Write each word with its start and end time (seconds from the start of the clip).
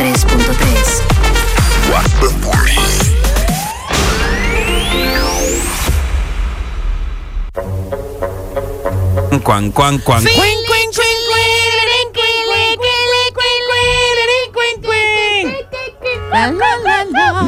103.3. 0.00 1.92
What's 1.92 2.12
the 2.20 2.30
40? 2.40 2.80
Cuan, 9.44 9.70
cuan, 9.72 9.98
cuan. 9.98 10.24
La, 16.32 16.50
la, 16.50 16.76
la, 16.78 17.04
la. 17.04 17.42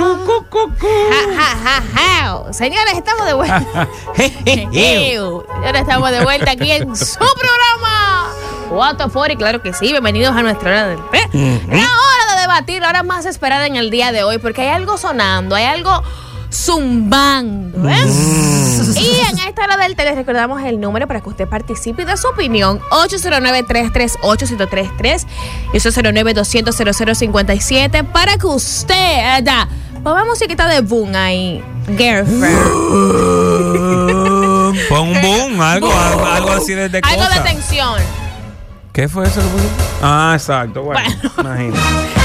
Ja, 1.09 1.21
ja, 1.33 1.57
ja, 1.65 1.83
ja. 1.95 2.53
Señores, 2.53 2.93
estamos 2.95 3.25
de 3.27 3.33
vuelta. 3.33 3.89
Ahora 5.65 5.79
estamos 5.79 6.11
de 6.11 6.23
vuelta 6.23 6.51
aquí 6.51 6.71
en 6.71 6.95
su 6.95 7.19
programa. 7.19 8.29
What 8.71 8.97
the 8.97 9.09
40, 9.09 9.39
claro 9.39 9.63
que 9.63 9.73
sí. 9.73 9.91
Bienvenidos 9.91 10.37
a 10.37 10.43
nuestra 10.43 10.69
hora 10.71 10.87
del 10.89 10.99
té. 11.11 11.23
La 11.69 11.85
hora 11.85 12.12
debatir, 12.53 12.83
la 12.83 12.89
hora 12.91 13.03
más 13.03 13.25
esperada 13.27 13.67
en 13.67 13.77
el 13.77 13.91
día 13.91 14.13
de 14.13 14.23
hoy, 14.25 14.37
porque 14.39 14.61
hay 14.63 14.69
algo 14.69 14.97
sonando, 14.99 15.55
hay 15.55 15.65
algo 15.65 16.03
zumbando. 16.53 17.89
¿eh? 17.89 18.07
Y 18.97 19.21
en 19.31 19.39
esta 19.49 19.65
hora 19.65 19.77
del 19.79 19.97
té 19.97 20.05
les 20.05 20.15
recordamos 20.17 20.61
el 20.63 20.79
número 20.81 21.07
para 21.09 21.21
que 21.23 21.29
usted 21.31 21.49
participe 21.49 22.03
y 22.03 22.05
dé 22.05 22.17
su 22.19 22.29
opinión. 22.29 22.81
809-338-1033 22.91 25.27
y 25.73 25.79
809-200-0057 25.79 28.05
para 28.13 28.37
que 28.37 28.47
usted... 28.47 28.95
eh, 29.39 29.43
da, 29.43 29.67
Ponga 30.05 30.25
musiquita 30.25 30.67
de 30.67 30.81
boom 30.81 31.15
ahí. 31.15 31.63
Girlfriend. 31.87 32.43
Pon 34.89 35.09
un 35.09 35.21
boom, 35.23 35.61
algo, 35.61 35.93
algo, 35.93 36.27
algo 36.27 36.51
así 36.53 36.75
de, 36.75 36.89
de 36.89 37.01
Algo 37.05 37.25
de 37.33 37.41
tensión. 37.41 38.01
¿Qué 38.93 39.09
fue 39.09 39.27
eso? 39.27 39.41
que 39.41 39.47
puso? 39.47 39.65
Ah, 40.03 40.33
exacto. 40.35 40.83
Bueno, 40.83 41.01
Bueno. 41.37 41.51
imagínate. 41.63 42.22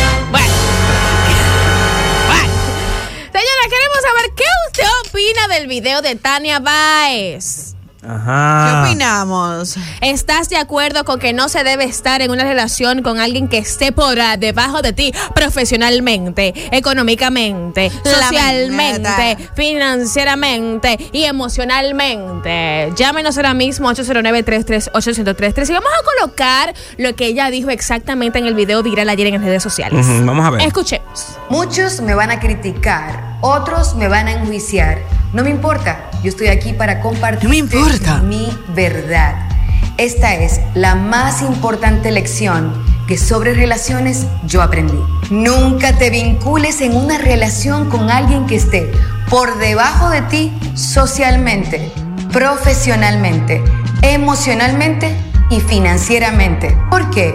Opina 5.07 5.47
del 5.47 5.67
video 5.67 6.01
de 6.01 6.15
Tania 6.15 6.59
Baez. 6.59 7.76
Ajá. 8.07 8.83
¿Qué 8.85 8.89
opinamos? 8.89 9.75
¿Estás 10.01 10.49
de 10.49 10.57
acuerdo 10.57 11.03
con 11.03 11.19
que 11.19 11.33
no 11.33 11.49
se 11.49 11.63
debe 11.63 11.83
estar 11.83 12.21
en 12.21 12.31
una 12.31 12.43
relación 12.43 13.01
con 13.01 13.19
alguien 13.19 13.47
que 13.47 13.57
esté 13.57 13.91
por 13.91 14.19
ah, 14.19 14.37
debajo 14.37 14.81
de 14.81 14.93
ti 14.93 15.13
profesionalmente, 15.35 16.53
económicamente, 16.71 17.91
socialmente, 18.03 19.37
financieramente 19.55 20.97
y 21.11 21.23
emocionalmente? 21.25 22.93
Llámenos 22.95 23.37
ahora 23.37 23.53
mismo 23.53 23.89
809-338-1033 23.91 25.69
y 25.69 25.73
vamos 25.73 25.89
a 25.91 26.21
colocar 26.21 26.73
lo 26.97 27.15
que 27.15 27.27
ella 27.27 27.49
dijo 27.49 27.69
exactamente 27.69 28.39
en 28.39 28.45
el 28.45 28.55
video 28.55 28.83
viral 28.83 29.09
ayer 29.09 29.27
en 29.27 29.33
las 29.33 29.43
redes 29.43 29.63
sociales. 29.63 30.05
Vamos 30.23 30.45
a 30.45 30.51
ver. 30.51 30.61
Escuchemos. 30.61 31.37
Muchos 31.49 32.01
me 32.01 32.13
van 32.13 32.31
a 32.31 32.39
criticar, 32.39 33.37
otros 33.41 33.95
me 33.95 34.07
van 34.07 34.27
a 34.27 34.31
enjuiciar. 34.33 34.99
No 35.33 35.43
me 35.43 35.49
importa, 35.49 36.09
yo 36.23 36.29
estoy 36.29 36.47
aquí 36.47 36.73
para 36.73 37.01
compartir 37.01 37.43
No 37.43 37.49
me 37.49 37.57
importa. 37.57 38.17
mi 38.21 38.47
verdad. 38.75 39.35
Esta 39.97 40.35
es 40.35 40.59
la 40.75 40.95
más 40.95 41.41
importante 41.41 42.11
lección 42.11 42.71
que 43.07 43.17
sobre 43.17 43.53
relaciones 43.53 44.27
yo 44.45 44.61
aprendí. 44.61 44.99
Nunca 45.29 45.93
te 45.97 46.09
vincules 46.09 46.81
en 46.81 46.95
una 46.95 47.17
relación 47.17 47.89
con 47.89 48.11
alguien 48.11 48.45
que 48.45 48.55
esté 48.57 48.91
por 49.29 49.57
debajo 49.57 50.09
de 50.09 50.21
ti 50.23 50.53
socialmente, 50.75 51.91
profesionalmente, 52.31 53.63
emocionalmente 54.01 55.15
y 55.49 55.61
financieramente. 55.61 56.77
¿Por 56.91 57.09
qué? 57.09 57.33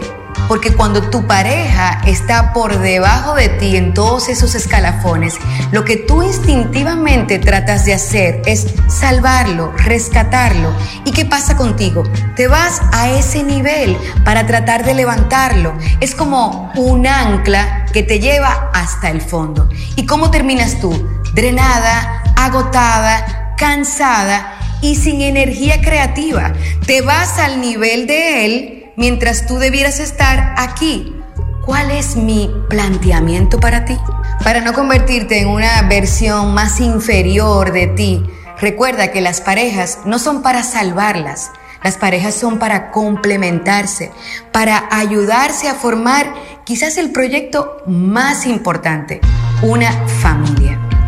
Porque 0.53 0.75
cuando 0.75 1.09
tu 1.09 1.27
pareja 1.27 2.03
está 2.07 2.53
por 2.53 2.79
debajo 2.79 3.35
de 3.35 3.49
ti 3.49 3.75
en 3.75 3.95
todos 3.95 4.29
esos 4.29 4.55
escalafones, 4.55 5.39
lo 5.71 5.83
que 5.83 5.97
tú 5.97 6.23
instintivamente 6.23 7.39
tratas 7.39 7.87
de 7.87 7.95
hacer 7.95 8.43
es 8.45 8.67
salvarlo, 8.87 9.73
rescatarlo. 9.79 10.77
¿Y 11.07 11.13
qué 11.13 11.25
pasa 11.25 11.57
contigo? 11.57 12.03
Te 12.37 12.49
vas 12.49 12.83
a 12.93 13.09
ese 13.09 13.43
nivel 13.43 13.97
para 14.27 14.47
tratar 14.47 14.85
de 14.85 14.93
levantarlo. 14.93 15.73
Es 16.01 16.15
como 16.15 16.71
un 16.77 17.07
ancla 17.07 17.87
que 17.91 18.03
te 18.03 18.21
lleva 18.21 18.71
hasta 18.75 19.09
el 19.09 19.23
fondo. 19.23 19.71
¿Y 19.97 20.05
cómo 20.05 20.31
terminas 20.31 20.79
tú? 20.81 20.93
Drenada, 21.33 22.25
agotada, 22.37 23.55
cansada 23.57 24.59
y 24.83 24.97
sin 24.97 25.23
energía 25.23 25.81
creativa. 25.81 26.53
Te 26.85 27.01
vas 27.01 27.39
al 27.39 27.63
nivel 27.63 28.07
de 28.07 28.45
él 28.45 28.82
mientras 28.97 29.47
tú 29.47 29.59
debieras 29.59 30.01
estar 30.01 30.55
aquí. 30.57 31.15
¿Cuál 31.65 31.91
es 31.93 32.17
mi 32.17 32.51
planteamiento 32.69 33.61
para 33.61 33.85
ti? 33.85 33.97
Para 34.43 34.61
no 34.61 34.73
convertirte 34.73 35.41
en 35.41 35.49
una 35.49 35.83
versión 35.83 36.55
más 36.55 36.81
inferior 36.81 37.73
de 37.73 37.87
ti, 37.87 38.25
recuerda 38.61 39.13
que 39.13 39.21
las 39.21 39.41
parejas 39.41 40.01
no 40.05 40.19
son 40.19 40.43
para 40.43 40.65
salvarlas. 40.65 41.53
Las 41.85 41.97
parejas 41.97 42.35
son 42.35 42.59
para 42.59 42.91
complementarse, 42.93 44.13
para 44.53 44.89
ayudarse 44.91 45.69
a 45.69 45.75
formar 45.75 46.33
quizás 46.65 46.97
el 46.97 47.11
proyecto 47.11 47.79
más 47.87 48.47
importante, 48.47 49.21
una 49.63 49.91
familia. 50.07 50.62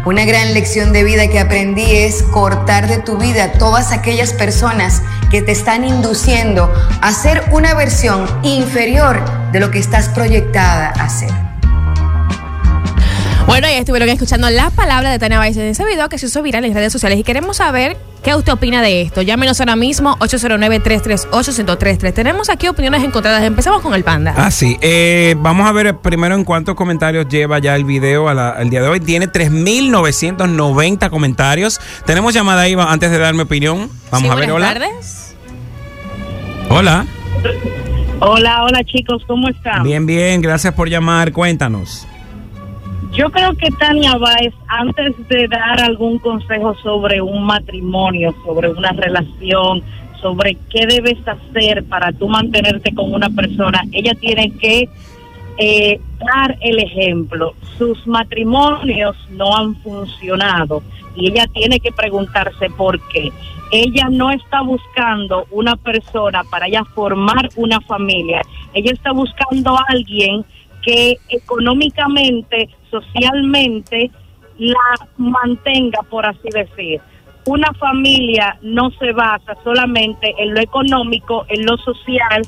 Una 0.04 0.26
gran 0.26 0.52
lección 0.52 0.92
de 0.92 1.02
vida 1.02 1.28
que 1.28 1.40
aprendí 1.40 1.96
es 1.96 2.22
cortar 2.22 2.88
de 2.88 2.98
tu 2.98 3.16
vida 3.16 3.52
todas 3.52 3.90
aquellas 3.90 4.34
personas 4.34 5.00
que 5.30 5.40
te 5.40 5.52
están 5.52 5.82
induciendo 5.82 6.70
a 7.00 7.10
ser 7.12 7.42
una 7.52 7.72
versión 7.72 8.26
inferior 8.42 9.24
de 9.50 9.60
lo 9.60 9.70
que 9.70 9.78
estás 9.78 10.10
proyectada 10.10 10.88
a 10.90 11.08
ser. 11.08 11.53
Bueno, 13.46 13.68
ya 13.68 13.78
estuvieron 13.78 14.08
escuchando 14.08 14.48
las 14.50 14.72
palabras 14.72 15.12
de 15.12 15.18
Tania 15.18 15.38
Baez 15.38 15.56
en 15.58 15.66
ese 15.66 15.84
video 15.84 16.08
que 16.08 16.16
se 16.18 16.26
hizo 16.26 16.42
viral 16.42 16.64
en 16.64 16.72
redes 16.74 16.92
sociales 16.92 17.18
y 17.18 17.22
queremos 17.24 17.58
saber 17.58 17.96
qué 18.22 18.34
usted 18.34 18.52
opina 18.54 18.80
de 18.82 19.02
esto. 19.02 19.20
Llámenos 19.22 19.60
ahora 19.60 19.76
mismo 19.76 20.16
809-338-1033. 20.18 22.14
Tenemos 22.14 22.48
aquí 22.48 22.68
opiniones 22.68 23.04
encontradas. 23.04 23.42
Empezamos 23.44 23.82
con 23.82 23.92
el 23.94 24.02
panda. 24.02 24.34
Ah, 24.36 24.50
sí. 24.50 24.78
Eh, 24.80 25.36
vamos 25.38 25.68
a 25.68 25.72
ver 25.72 25.94
primero 25.98 26.34
en 26.34 26.42
cuántos 26.44 26.74
comentarios 26.74 27.28
lleva 27.28 27.58
ya 27.58 27.76
el 27.76 27.84
video 27.84 28.28
a 28.30 28.34
la- 28.34 28.48
al 28.50 28.70
día 28.70 28.80
de 28.82 28.88
hoy. 28.88 28.98
Tiene 29.00 29.28
3.990 29.28 31.10
comentarios. 31.10 31.80
Tenemos 32.06 32.32
llamada 32.34 32.62
ahí 32.62 32.74
antes 32.78 33.10
de 33.10 33.18
dar 33.18 33.34
mi 33.34 33.42
opinión. 33.42 33.90
Vamos 34.10 34.28
Sí, 34.28 34.32
a 34.32 34.34
ver, 34.36 34.50
buenas 34.50 34.70
hola. 34.70 34.80
tardes. 34.80 35.34
Hola. 36.70 37.06
Hola, 38.20 38.62
hola 38.64 38.80
chicos, 38.84 39.22
¿cómo 39.26 39.48
están? 39.50 39.82
Bien, 39.82 40.06
bien. 40.06 40.40
Gracias 40.40 40.72
por 40.72 40.88
llamar. 40.88 41.30
Cuéntanos. 41.32 42.06
Yo 43.12 43.30
creo 43.30 43.54
que 43.54 43.70
Tania 43.78 44.16
Báez, 44.16 44.54
antes 44.66 45.16
de 45.28 45.46
dar 45.48 45.80
algún 45.80 46.18
consejo 46.18 46.74
sobre 46.82 47.20
un 47.20 47.44
matrimonio, 47.44 48.34
sobre 48.44 48.70
una 48.70 48.90
relación, 48.90 49.82
sobre 50.20 50.56
qué 50.70 50.86
debes 50.86 51.18
hacer 51.26 51.84
para 51.84 52.12
tú 52.12 52.28
mantenerte 52.28 52.94
con 52.94 53.12
una 53.12 53.28
persona, 53.30 53.82
ella 53.92 54.14
tiene 54.14 54.50
que 54.52 54.88
eh, 55.58 56.00
dar 56.18 56.56
el 56.60 56.78
ejemplo. 56.78 57.54
Sus 57.78 58.06
matrimonios 58.06 59.16
no 59.30 59.54
han 59.54 59.76
funcionado 59.76 60.82
y 61.14 61.28
ella 61.28 61.46
tiene 61.52 61.78
que 61.78 61.92
preguntarse 61.92 62.70
por 62.70 63.00
qué. 63.08 63.30
Ella 63.70 64.08
no 64.10 64.30
está 64.30 64.62
buscando 64.62 65.46
una 65.50 65.76
persona 65.76 66.42
para 66.44 66.66
ella 66.66 66.84
formar 66.94 67.48
una 67.56 67.80
familia. 67.82 68.42
Ella 68.72 68.92
está 68.92 69.12
buscando 69.12 69.76
a 69.76 69.84
alguien 69.88 70.44
que 70.84 71.18
económicamente, 71.28 72.68
socialmente, 72.90 74.10
la 74.58 75.08
mantenga, 75.16 76.02
por 76.10 76.26
así 76.26 76.48
decir. 76.52 77.00
Una 77.46 77.72
familia 77.74 78.58
no 78.62 78.90
se 78.92 79.12
basa 79.12 79.56
solamente 79.62 80.34
en 80.38 80.54
lo 80.54 80.60
económico, 80.60 81.44
en 81.48 81.66
lo 81.66 81.76
social 81.78 82.42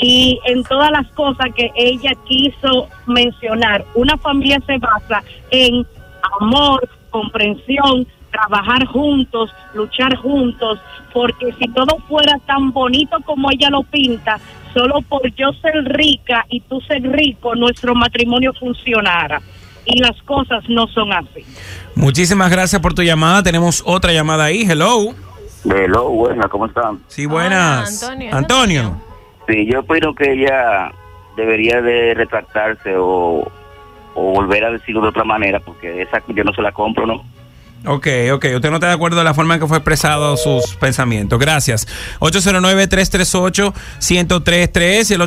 y 0.00 0.40
en 0.46 0.62
todas 0.64 0.90
las 0.90 1.06
cosas 1.08 1.52
que 1.54 1.70
ella 1.74 2.12
quiso 2.26 2.88
mencionar. 3.06 3.84
Una 3.94 4.16
familia 4.16 4.58
se 4.66 4.78
basa 4.78 5.22
en 5.50 5.86
amor, 6.40 6.88
comprensión, 7.10 8.06
trabajar 8.30 8.86
juntos, 8.86 9.52
luchar 9.74 10.16
juntos, 10.16 10.78
porque 11.12 11.52
si 11.58 11.68
todo 11.68 11.98
fuera 12.08 12.38
tan 12.46 12.70
bonito 12.72 13.18
como 13.24 13.50
ella 13.50 13.70
lo 13.70 13.82
pinta, 13.82 14.38
solo 14.72 15.00
por 15.02 15.22
yo 15.34 15.52
ser 15.60 15.84
rica 15.84 16.44
y 16.48 16.60
tú 16.60 16.80
ser 16.82 17.02
rico, 17.02 17.54
nuestro 17.54 17.94
matrimonio 17.94 18.52
funcionara. 18.54 19.40
Y 19.84 19.98
las 20.00 20.20
cosas 20.22 20.62
no 20.68 20.86
son 20.88 21.12
así. 21.12 21.44
Muchísimas 21.94 22.50
gracias 22.50 22.80
por 22.80 22.94
tu 22.94 23.02
llamada. 23.02 23.42
Tenemos 23.42 23.82
otra 23.84 24.12
llamada 24.12 24.44
ahí. 24.44 24.62
Hello. 24.62 25.14
Hello, 25.64 26.08
buenas, 26.10 26.48
¿cómo 26.48 26.66
están? 26.66 27.00
Sí, 27.08 27.26
buenas. 27.26 28.02
Hola, 28.02 28.12
Antonio. 28.12 28.36
Antonio. 28.36 29.02
Sí, 29.48 29.66
yo 29.70 29.80
opino 29.80 30.14
que 30.14 30.32
ella 30.32 30.92
debería 31.36 31.80
de 31.80 32.14
retractarse 32.14 32.96
o, 32.96 33.50
o 34.14 34.22
volver 34.22 34.64
a 34.64 34.70
decirlo 34.70 35.00
de 35.02 35.08
otra 35.08 35.24
manera, 35.24 35.60
porque 35.60 36.02
esa 36.02 36.22
yo 36.28 36.44
no 36.44 36.52
se 36.52 36.62
la 36.62 36.72
compro, 36.72 37.06
¿no? 37.06 37.24
Ok, 37.86 38.06
ok. 38.32 38.46
Usted 38.56 38.70
no 38.70 38.76
está 38.76 38.88
de 38.88 38.94
acuerdo 38.94 39.16
de 39.18 39.24
la 39.24 39.32
forma 39.32 39.54
en 39.54 39.60
que 39.60 39.66
fue 39.66 39.78
expresado 39.78 40.36
sus 40.36 40.76
pensamientos. 40.76 41.38
Gracias. 41.38 41.88
809-338-1033 42.20 45.10
y 45.10 45.14
el 45.14 45.22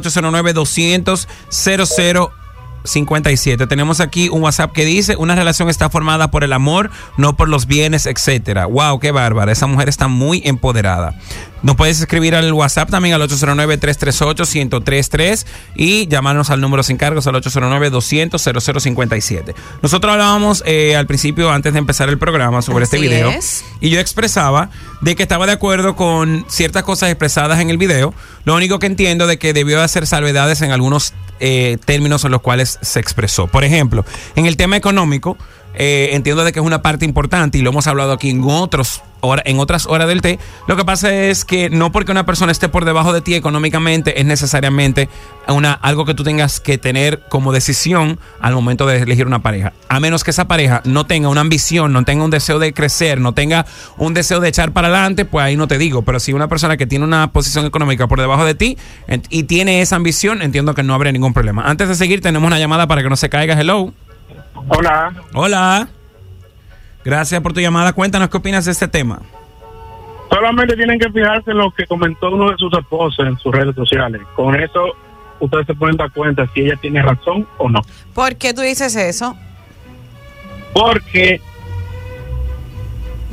0057. 2.83 3.67
Tenemos 3.67 3.99
aquí 3.99 4.29
un 4.29 4.43
WhatsApp 4.43 4.71
que 4.71 4.85
dice, 4.85 5.15
una 5.15 5.35
relación 5.35 5.69
está 5.69 5.89
formada 5.89 6.31
por 6.31 6.43
el 6.43 6.53
amor, 6.53 6.89
no 7.17 7.35
por 7.35 7.49
los 7.49 7.67
bienes, 7.67 8.05
etcétera. 8.05 8.65
Wow, 8.65 8.99
qué 8.99 9.11
bárbara. 9.11 9.51
Esa 9.51 9.67
mujer 9.67 9.89
está 9.89 10.07
muy 10.07 10.41
empoderada. 10.45 11.15
Nos 11.63 11.75
puedes 11.77 11.99
escribir 12.01 12.35
al 12.35 12.51
WhatsApp 12.51 12.89
también 12.89 13.15
al 13.15 13.21
809-338-1033 13.21 15.45
y 15.75 16.09
llamarnos 16.09 16.49
al 16.49 16.59
número 16.59 16.83
sin 16.83 16.97
cargos 16.97 17.25
al 17.25 17.35
809-200-0057. 17.35 19.55
Nosotros 19.81 20.11
hablábamos 20.11 20.61
eh, 20.65 20.97
al 20.97 21.07
principio, 21.07 21.49
antes 21.51 21.71
de 21.71 21.79
empezar 21.79 22.09
el 22.09 22.17
programa, 22.17 22.61
sobre 22.61 22.83
este 22.83 22.99
video. 22.99 23.29
es. 23.29 23.63
Y 23.79 23.91
yo 23.91 24.01
expresaba 24.01 24.71
de 24.99 25.15
que 25.15 25.23
estaba 25.23 25.45
de 25.45 25.53
acuerdo 25.53 25.95
con 25.95 26.45
ciertas 26.49 26.83
cosas 26.83 27.09
expresadas 27.09 27.61
en 27.61 27.69
el 27.69 27.77
video. 27.77 28.13
Lo 28.43 28.55
único 28.55 28.79
que 28.79 28.87
entiendo 28.87 29.25
de 29.25 29.39
que 29.39 29.53
debió 29.53 29.77
de 29.77 29.83
hacer 29.83 30.05
salvedades 30.05 30.61
en 30.61 30.71
algunos 30.71 31.13
eh, 31.45 31.77
términos 31.83 32.23
en 32.23 32.31
los 32.31 32.41
cuales 32.41 32.79
se 32.81 33.01
expresó. 33.01 33.47
Por 33.47 33.65
ejemplo, 33.65 34.05
en 34.37 34.45
el 34.45 34.55
tema 34.55 34.77
económico, 34.77 35.37
eh, 35.75 36.09
entiendo 36.13 36.43
de 36.43 36.51
que 36.51 36.59
es 36.59 36.65
una 36.65 36.81
parte 36.81 37.05
importante 37.05 37.57
y 37.57 37.61
lo 37.61 37.71
hemos 37.71 37.87
hablado 37.87 38.11
aquí 38.11 38.29
en 38.29 38.43
otros 38.43 39.01
en 39.45 39.59
otras 39.59 39.85
horas 39.85 40.07
del 40.07 40.21
té. 40.21 40.39
Lo 40.67 40.75
que 40.75 40.83
pasa 40.83 41.13
es 41.13 41.45
que 41.45 41.69
no 41.69 41.91
porque 41.91 42.11
una 42.11 42.25
persona 42.25 42.51
esté 42.51 42.69
por 42.69 42.85
debajo 42.85 43.13
de 43.13 43.21
ti 43.21 43.35
económicamente 43.35 44.19
es 44.19 44.25
necesariamente 44.25 45.09
una, 45.47 45.73
algo 45.73 46.05
que 46.05 46.13
tú 46.13 46.23
tengas 46.23 46.59
que 46.59 46.77
tener 46.77 47.21
como 47.29 47.53
decisión 47.53 48.19
al 48.41 48.53
momento 48.53 48.85
de 48.85 48.97
elegir 48.97 49.25
una 49.25 49.41
pareja. 49.41 49.73
A 49.87 49.99
menos 49.99 50.23
que 50.23 50.31
esa 50.31 50.47
pareja 50.47 50.81
no 50.83 51.05
tenga 51.05 51.29
una 51.29 51.41
ambición, 51.41 51.93
no 51.93 52.03
tenga 52.03 52.25
un 52.25 52.31
deseo 52.31 52.59
de 52.59 52.73
crecer, 52.73 53.19
no 53.21 53.33
tenga 53.33 53.65
un 53.97 54.13
deseo 54.13 54.39
de 54.39 54.49
echar 54.49 54.73
para 54.73 54.89
adelante, 54.89 55.25
pues 55.25 55.45
ahí 55.45 55.55
no 55.55 55.67
te 55.67 55.77
digo. 55.77 56.01
Pero 56.01 56.19
si 56.19 56.33
una 56.33 56.47
persona 56.47 56.75
que 56.75 56.85
tiene 56.85 57.05
una 57.05 57.31
posición 57.31 57.65
económica 57.65 58.07
por 58.07 58.19
debajo 58.19 58.45
de 58.45 58.55
ti 58.55 58.77
y 59.29 59.43
tiene 59.43 59.81
esa 59.81 59.95
ambición, 59.95 60.41
entiendo 60.41 60.73
que 60.73 60.83
no 60.83 60.93
habría 60.93 61.11
ningún 61.11 61.33
problema. 61.33 61.63
Antes 61.63 61.87
de 61.87 61.95
seguir, 61.95 62.21
tenemos 62.21 62.47
una 62.47 62.59
llamada 62.59 62.87
para 62.87 63.01
que 63.03 63.09
no 63.09 63.15
se 63.15 63.29
caiga. 63.29 63.59
Hello. 63.59 63.93
Hola, 64.69 65.13
Hola. 65.33 65.87
Gracias 67.03 67.41
por 67.41 67.53
tu 67.53 67.59
llamada. 67.59 67.93
Cuéntanos 67.93 68.29
qué 68.29 68.37
opinas 68.37 68.65
de 68.65 68.71
este 68.71 68.87
tema. 68.87 69.19
solamente 70.29 70.75
tienen 70.75 70.97
que 70.99 71.11
fijarse 71.11 71.51
en 71.51 71.57
lo 71.57 71.69
que 71.71 71.85
comentó 71.85 72.31
uno 72.31 72.49
de 72.49 72.57
sus 72.57 72.71
esposos 72.77 73.25
en 73.27 73.37
sus 73.37 73.53
redes 73.53 73.75
sociales. 73.75 74.21
Con 74.35 74.55
eso 74.59 74.79
ustedes 75.39 75.67
se 75.67 75.73
pueden 75.75 75.97
dar 75.97 76.11
cuenta 76.11 76.47
si 76.53 76.61
ella 76.61 76.75
tiene 76.81 77.01
razón 77.01 77.45
o 77.57 77.69
no. 77.69 77.81
¿Por 78.13 78.35
qué 78.37 78.53
tú 78.53 78.61
dices 78.61 78.95
eso? 78.95 79.35
Porque 80.73 81.39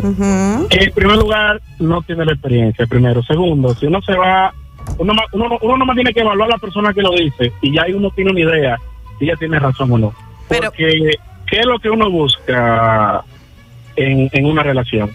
en 0.03 0.93
primer 0.94 1.17
lugar 1.17 1.61
no 1.79 2.03
tiene 2.03 2.25
la 2.25 2.32
experiencia, 2.32 2.87
primero. 2.87 3.23
Segundo, 3.23 3.75
si 3.75 3.87
uno 3.87 4.03
se 4.03 4.15
va, 4.17 4.53
uno, 4.99 5.15
ma- 5.15 5.25
uno, 5.32 5.59
uno 5.62 5.77
nomás 5.79 5.94
tiene 5.94 6.12
que 6.12 6.21
evaluar 6.21 6.49
a 6.50 6.55
la 6.55 6.59
persona 6.59 6.93
que 6.93 7.03
lo 7.03 7.12
dice 7.12 7.53
y 7.62 7.75
ya 7.75 7.82
ahí 7.82 7.93
uno 7.93 8.11
tiene 8.11 8.31
una 8.32 8.41
idea 8.41 8.77
si 9.19 9.27
ella 9.27 9.37
tiene 9.37 9.59
razón 9.59 9.93
o 9.93 9.99
no. 9.99 10.12
Pero- 10.50 10.64
Porque, 10.70 11.11
¿qué 11.47 11.61
es 11.61 11.64
lo 11.67 11.79
que 11.79 11.88
uno 11.88 12.11
busca 12.11 13.25
en, 13.97 14.29
en 14.32 14.44
una 14.44 14.62
relación? 14.62 15.11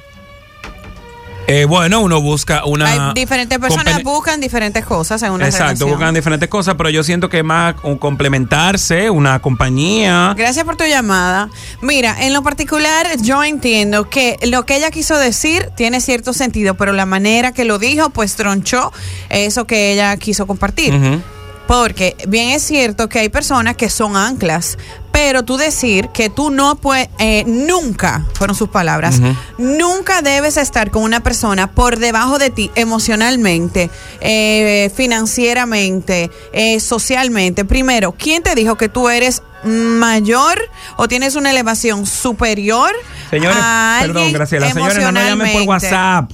Eh, 1.48 1.66
bueno, 1.66 2.02
uno 2.02 2.22
busca 2.22 2.66
una. 2.66 2.90
Hay 2.90 3.14
diferentes 3.14 3.60
personas 3.60 4.02
buscan 4.02 4.42
diferentes 4.42 4.84
cosas 4.84 5.22
en 5.22 5.32
una 5.32 5.46
Exacto, 5.46 5.66
relación. 5.66 5.90
buscan 5.92 6.14
diferentes 6.16 6.50
cosas, 6.50 6.74
pero 6.74 6.90
yo 6.90 7.04
siento 7.04 7.30
que 7.30 7.38
es 7.38 7.44
más 7.44 7.76
un 7.84 8.00
complementarse, 8.00 9.12
una 9.12 9.40
compañía. 9.40 10.34
Gracias 10.36 10.66
por 10.66 10.76
tu 10.76 10.86
llamada. 10.86 11.50
Mira, 11.82 12.16
en 12.26 12.34
lo 12.34 12.42
particular 12.42 13.06
yo 13.22 13.44
entiendo 13.44 14.10
que 14.10 14.38
lo 14.48 14.66
que 14.66 14.78
ella 14.78 14.90
quiso 14.90 15.20
decir 15.20 15.70
tiene 15.78 16.02
cierto 16.02 16.34
sentido, 16.34 16.74
pero 16.74 16.94
la 16.94 17.06
manera 17.06 17.52
que 17.52 17.64
lo 17.64 17.78
dijo 17.78 18.10
pues 18.10 18.36
tronchó 18.36 18.92
eso 19.30 19.68
que 19.68 19.94
ella 19.94 20.18
quiso 20.18 20.48
compartir. 20.48 20.96
Ujú. 20.96 21.22
Porque 21.68 22.16
bien 22.28 22.50
es 22.50 22.64
cierto 22.64 23.10
que 23.10 23.20
hay 23.20 23.30
personas 23.30 23.76
que 23.76 23.90
son 23.90 24.16
anclas, 24.16 24.78
pero 25.12 25.44
tú 25.44 25.58
decir 25.58 26.10
que 26.10 26.30
tú 26.30 26.52
no 26.52 26.76
puedes, 26.76 27.10
eh, 27.20 27.44
nunca, 27.48 28.26
fueron 28.34 28.56
sus 28.56 28.70
palabras, 28.70 29.22
nunca 29.58 30.22
debes 30.22 30.58
estar 30.58 30.92
con 30.92 31.04
una 31.04 31.22
persona 31.22 31.72
por 31.72 31.98
debajo 31.98 32.38
de 32.38 32.50
ti 32.50 32.70
emocionalmente, 32.76 33.90
eh, 34.20 34.92
financieramente, 34.94 36.30
eh, 36.52 36.80
socialmente. 36.80 37.66
Primero, 37.66 38.12
¿quién 38.12 38.44
te 38.44 38.56
dijo 38.56 38.76
que 38.76 38.90
tú 38.90 39.10
eres 39.10 39.42
mayor 39.64 40.60
o 40.98 41.08
tienes 41.08 41.36
una 41.36 41.50
elevación 41.50 42.06
superior 42.06 42.92
Señores, 43.30 43.58
a 43.60 44.00
perdón, 44.02 44.32
Graciela. 44.34 44.72
Señores, 44.72 44.98
no 45.00 45.12
nos 45.12 45.24
llamen 45.24 45.54
por? 45.54 45.62
WhatsApp. 45.64 46.32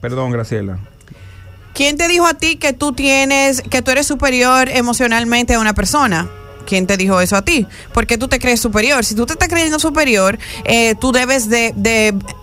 Perdón, 0.00 0.30
Graciela. 0.32 0.78
¿Quién 1.78 1.96
te 1.96 2.08
dijo 2.08 2.26
a 2.26 2.34
ti 2.34 2.56
que 2.56 2.72
tú 2.72 2.92
tienes, 2.92 3.62
que 3.62 3.82
tú 3.82 3.92
eres 3.92 4.04
superior 4.04 4.68
emocionalmente 4.68 5.54
a 5.54 5.60
una 5.60 5.74
persona? 5.74 6.28
¿Quién 6.66 6.88
te 6.88 6.96
dijo 6.96 7.20
eso 7.20 7.36
a 7.36 7.42
ti? 7.42 7.68
¿Por 7.94 8.08
qué 8.08 8.18
tú 8.18 8.26
te 8.26 8.40
crees 8.40 8.58
superior? 8.60 9.04
Si 9.04 9.14
tú 9.14 9.26
te 9.26 9.34
estás 9.34 9.48
creyendo 9.48 9.78
superior, 9.78 10.40
eh, 10.64 10.96
tú 11.00 11.12
debes 11.12 11.48
de, 11.48 11.72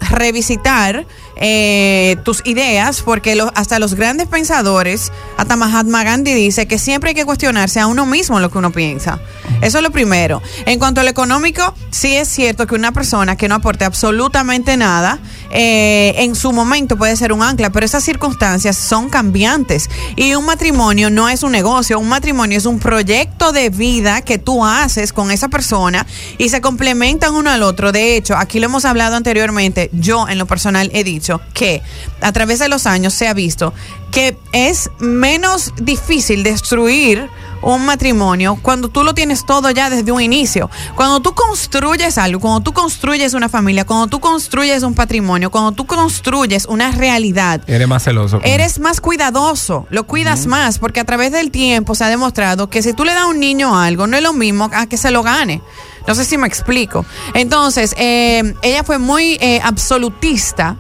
revisitar 0.09 1.05
eh, 1.35 2.15
tus 2.23 2.41
ideas, 2.45 3.01
porque 3.01 3.35
lo- 3.35 3.51
hasta 3.55 3.77
los 3.77 3.93
grandes 3.95 4.27
pensadores, 4.27 5.11
hasta 5.37 5.57
Mahatma 5.57 6.05
Gandhi 6.05 6.33
dice 6.33 6.65
que 6.65 6.79
siempre 6.79 7.09
hay 7.09 7.15
que 7.15 7.25
cuestionarse 7.25 7.81
a 7.81 7.87
uno 7.87 8.05
mismo 8.05 8.39
lo 8.39 8.49
que 8.49 8.57
uno 8.57 8.71
piensa. 8.71 9.19
Eso 9.61 9.79
es 9.79 9.83
lo 9.83 9.91
primero. 9.91 10.41
En 10.65 10.79
cuanto 10.79 11.01
al 11.01 11.09
económico, 11.09 11.75
sí 11.91 12.15
es 12.15 12.29
cierto 12.29 12.65
que 12.67 12.75
una 12.75 12.93
persona 12.93 13.35
que 13.35 13.49
no 13.49 13.55
aporte 13.55 13.83
absolutamente 13.83 14.77
nada, 14.77 15.19
eh, 15.57 16.13
en 16.17 16.35
su 16.35 16.51
momento 16.51 16.97
puede 16.97 17.15
ser 17.15 17.31
un 17.31 17.41
ancla, 17.41 17.69
pero 17.69 17.85
esas 17.85 18.03
circunstancias 18.03 18.75
son 18.75 19.09
cambiantes. 19.09 19.89
Y 20.17 20.35
un 20.35 20.45
matrimonio 20.45 21.09
no 21.09 21.29
es 21.29 21.43
un 21.43 21.53
negocio, 21.53 21.97
un 21.97 22.09
matrimonio 22.09 22.57
es 22.57 22.65
un 22.65 22.79
proyecto 22.79 23.53
de 23.53 23.69
vida 23.69 24.21
que 24.21 24.37
tú 24.37 24.65
haces 24.65 25.13
con 25.13 25.31
esa 25.31 25.47
persona 25.47 26.05
y 26.37 26.49
se 26.49 26.59
complementan 26.59 27.33
uno 27.33 27.49
al 27.49 27.63
otro. 27.63 27.93
De 27.93 28.17
hecho, 28.17 28.35
aquí 28.35 28.59
lo 28.59 28.65
hemos 28.65 28.83
hablado 28.83 29.15
anteriormente, 29.15 29.89
yo 29.93 30.27
en 30.27 30.37
lo 30.37 30.45
personal 30.45 30.91
he 30.93 31.05
dicho 31.05 31.39
que 31.53 31.81
a 32.19 32.33
través 32.33 32.59
de 32.59 32.67
los 32.67 32.85
años 32.85 33.13
se 33.13 33.27
ha 33.27 33.33
visto 33.33 33.73
que 34.11 34.37
es 34.53 34.89
menos 34.99 35.73
difícil 35.77 36.43
destruir 36.43 37.29
un 37.73 37.85
matrimonio 37.85 38.57
cuando 38.61 38.89
tú 38.89 39.03
lo 39.03 39.13
tienes 39.13 39.45
todo 39.45 39.69
ya 39.71 39.89
desde 39.89 40.11
un 40.11 40.21
inicio. 40.21 40.69
Cuando 40.95 41.19
tú 41.19 41.33
construyes 41.33 42.17
algo, 42.17 42.39
cuando 42.39 42.61
tú 42.61 42.73
construyes 42.73 43.33
una 43.33 43.49
familia, 43.49 43.85
cuando 43.85 44.07
tú 44.07 44.19
construyes 44.19 44.83
un 44.83 44.93
patrimonio, 44.93 45.49
cuando 45.51 45.71
tú 45.71 45.85
construyes 45.85 46.65
una 46.65 46.91
realidad, 46.91 47.61
Eres 47.67 47.87
más 47.87 48.03
celoso. 48.03 48.39
eres 48.43 48.79
más 48.79 49.01
cuidadoso, 49.01 49.87
lo 49.89 50.05
cuidas 50.05 50.45
más, 50.45 50.79
porque 50.79 50.99
a 50.99 51.05
través 51.05 51.31
del 51.31 51.51
tiempo 51.51 51.95
se 51.95 52.03
ha 52.03 52.09
demostrado 52.09 52.69
que 52.69 52.81
si 52.81 52.93
tú 52.93 53.03
le 53.03 53.13
das 53.13 53.23
a 53.23 53.27
un 53.27 53.39
niño 53.39 53.77
algo, 53.79 54.07
no 54.07 54.15
es 54.15 54.23
lo 54.23 54.33
mismo 54.33 54.69
a 54.71 54.85
que 54.87 54.97
se 54.97 55.11
lo 55.11 55.23
gane. 55.23 55.61
No 56.07 56.13
sé 56.13 56.23
si 56.23 56.37
me 56.37 56.47
explico. 56.47 57.03
Entonces, 57.33 57.95
eh, 57.97 58.53
ella 58.61 58.83
fue 58.83 58.99
muy 58.99 59.39
eh, 59.41 59.59
absolutista 59.63 60.77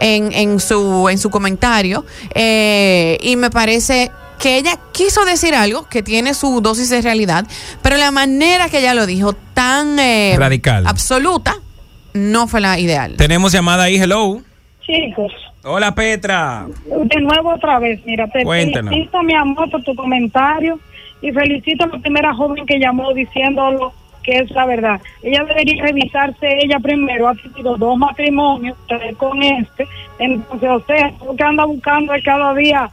en, 0.00 0.32
en 0.32 0.58
su, 0.58 1.08
en 1.08 1.18
su 1.18 1.30
comentario 1.30 2.04
eh, 2.34 3.18
y 3.20 3.36
me 3.36 3.50
parece 3.50 4.10
que 4.38 4.56
ella 4.56 4.78
quiso 4.92 5.24
decir 5.24 5.54
algo 5.54 5.88
que 5.88 6.02
tiene 6.02 6.34
su 6.34 6.60
dosis 6.60 6.90
de 6.90 7.02
realidad, 7.02 7.46
pero 7.82 7.96
la 7.96 8.10
manera 8.10 8.68
que 8.68 8.78
ella 8.78 8.94
lo 8.94 9.06
dijo, 9.06 9.32
tan 9.54 9.98
eh, 9.98 10.34
Radical. 10.38 10.86
absoluta, 10.86 11.56
no 12.14 12.46
fue 12.46 12.60
la 12.60 12.78
ideal. 12.78 13.14
Tenemos 13.16 13.52
llamada 13.52 13.84
ahí, 13.84 13.96
hello. 13.96 14.40
Chicos, 14.86 15.32
Hola, 15.64 15.94
Petra. 15.94 16.66
de 16.86 17.20
nuevo 17.20 17.50
otra 17.54 17.78
vez, 17.78 18.00
mira, 18.06 18.26
te 18.28 18.44
Cuéntanos. 18.44 18.90
felicito, 18.90 19.22
mi 19.22 19.34
amor, 19.34 19.70
por 19.70 19.82
tu 19.82 19.94
comentario 19.94 20.78
y 21.20 21.30
felicito 21.32 21.84
a 21.84 21.88
la 21.88 21.98
primera 21.98 22.32
joven 22.34 22.64
que 22.64 22.78
llamó 22.78 23.12
diciéndolo 23.12 23.92
que 24.22 24.38
es 24.38 24.50
la 24.52 24.66
verdad. 24.66 25.00
Ella 25.22 25.44
debería 25.44 25.82
revisarse 25.82 26.46
ella 26.62 26.78
primero, 26.80 27.28
ha 27.28 27.34
tenido 27.34 27.76
dos 27.76 27.98
matrimonios, 27.98 28.76
tres 28.86 29.16
con 29.16 29.42
este, 29.42 29.86
entonces, 30.18 30.68
o 30.70 30.82
sea, 30.86 31.12
lo 31.24 31.34
que 31.34 31.42
anda 31.44 31.64
buscando 31.64 32.14
es 32.14 32.22
cada 32.24 32.54
día 32.54 32.90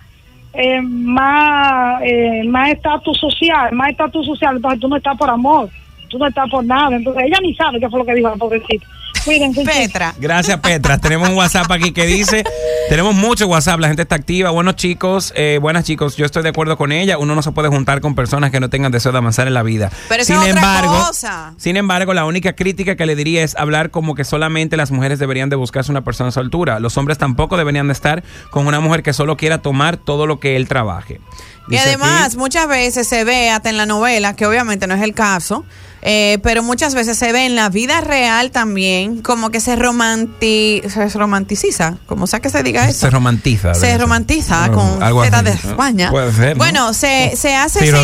eh, 0.56 0.82
más 0.82 2.02
eh, 2.04 2.44
más 2.46 2.70
estatus 2.70 3.18
social, 3.18 3.74
más 3.74 3.90
estatus 3.90 4.26
social, 4.26 4.56
entonces 4.56 4.80
tú 4.80 4.88
no 4.88 4.96
estás 4.96 5.18
por 5.18 5.30
amor, 5.30 5.70
tú 6.10 6.18
no 6.18 6.28
estás 6.28 6.50
por 6.50 6.64
nada, 6.64 6.96
entonces 6.96 7.24
ella 7.26 7.38
ni 7.42 7.54
sabe 7.56 7.80
qué 7.80 7.90
fue 7.90 8.00
lo 8.00 8.06
que 8.06 8.16
dijo 8.16 8.30
la 8.30 8.36
pobrecita. 8.36 8.86
Cuídense. 9.24 9.64
Petra. 9.64 10.14
Gracias, 10.20 10.60
Petra. 10.60 10.98
tenemos 10.98 11.30
un 11.30 11.36
WhatsApp 11.36 11.72
aquí 11.72 11.92
que 11.92 12.06
dice, 12.06 12.44
tenemos 12.90 13.16
mucho 13.16 13.48
WhatsApp, 13.48 13.80
la 13.80 13.88
gente 13.88 14.04
está 14.04 14.16
activa. 14.16 14.52
Buenos 14.52 14.76
chicos, 14.76 15.34
eh, 15.36 15.58
buenas 15.62 15.84
chicos, 15.86 16.16
yo 16.16 16.26
estoy 16.26 16.44
de 16.44 16.50
acuerdo 16.50 16.78
con 16.78 16.92
ella. 16.92 17.18
Uno 17.18 17.34
no 17.36 17.42
se 17.42 17.52
puede 17.52 17.70
juntar 17.70 18.02
con 18.02 18.14
personas 18.16 18.52
que 18.52 18.60
no 18.60 18.70
tengan 18.70 18.92
deseo 18.92 19.12
de 19.12 19.18
avanzar 19.18 19.48
en 19.48 19.54
la 19.54 19.64
vida. 19.64 19.92
Pero 20.10 20.22
eso 20.24 20.34
es 20.44 20.52
otra 20.52 20.82
cosa. 20.84 21.54
Sin 21.58 21.78
embargo, 21.78 22.14
la 22.14 22.26
única 22.26 22.54
crítica 22.54 22.96
que 22.96 23.06
le 23.06 23.16
diría 23.16 23.44
es 23.44 23.56
hablar 23.56 23.90
como 23.92 24.14
que 24.16 24.24
solamente 24.24 24.78
las 24.78 24.92
mujeres 24.92 25.20
deberían 25.20 25.50
de 25.50 25.56
buscarse 25.56 25.92
una 25.92 26.04
persona 26.04 26.30
a 26.30 26.32
su 26.32 26.40
altura. 26.40 26.80
Los 26.80 26.98
hombres 26.98 27.18
tampoco 27.18 27.58
deberían 27.58 27.88
de 27.88 27.94
estar 27.94 28.24
con 28.52 28.68
una 28.68 28.80
mujer 28.80 29.02
que 29.04 29.14
solo 29.14 29.38
quiera 29.38 29.60
tomar 29.60 29.98
todo 29.98 30.28
lo 30.28 30.40
que 30.40 30.56
él 30.56 30.68
trabaje. 30.68 31.20
Y 31.68 31.78
además, 31.78 32.28
aquí- 32.28 32.38
muchas 32.38 32.68
veces 32.68 33.08
se 33.08 33.24
ve 33.24 33.50
hasta 33.50 33.70
en 33.72 33.78
la 33.78 33.88
novela, 33.88 34.36
que 34.36 34.46
obviamente 34.46 34.86
no 34.86 34.94
es 34.94 35.02
el 35.02 35.16
caso, 35.16 35.66
eh, 36.02 36.40
pero 36.44 36.64
muchas 36.64 36.96
veces 36.96 37.18
se 37.18 37.32
ve 37.32 37.46
en 37.46 37.56
la 37.56 37.70
vida 37.70 38.02
real 38.02 38.52
también 38.52 39.22
como 39.22 39.50
que 39.50 39.60
se, 39.60 39.76
romanti 39.76 40.82
se 40.88 41.10
romanticiza, 41.10 41.98
como 42.06 42.28
sea 42.28 42.40
que 42.40 42.50
se 42.50 42.64
diga 42.64 42.88
eso. 42.88 43.00
Se 43.02 43.10
romantiza. 43.10 43.74
Se 43.74 43.82
ser. 43.82 44.02
romantiza 44.02 44.66
Ah, 44.66 44.72
con 44.72 45.04
algo 45.04 45.24
de 45.24 45.32
¿no? 45.32 45.50
España. 45.50 46.12
Puede 46.12 46.32
ser. 46.32 46.58
¿no? 46.58 46.64
Bueno, 46.64 46.94
se, 46.94 47.34
se 47.36 47.56
hace 47.56 47.80
pero 47.80 48.00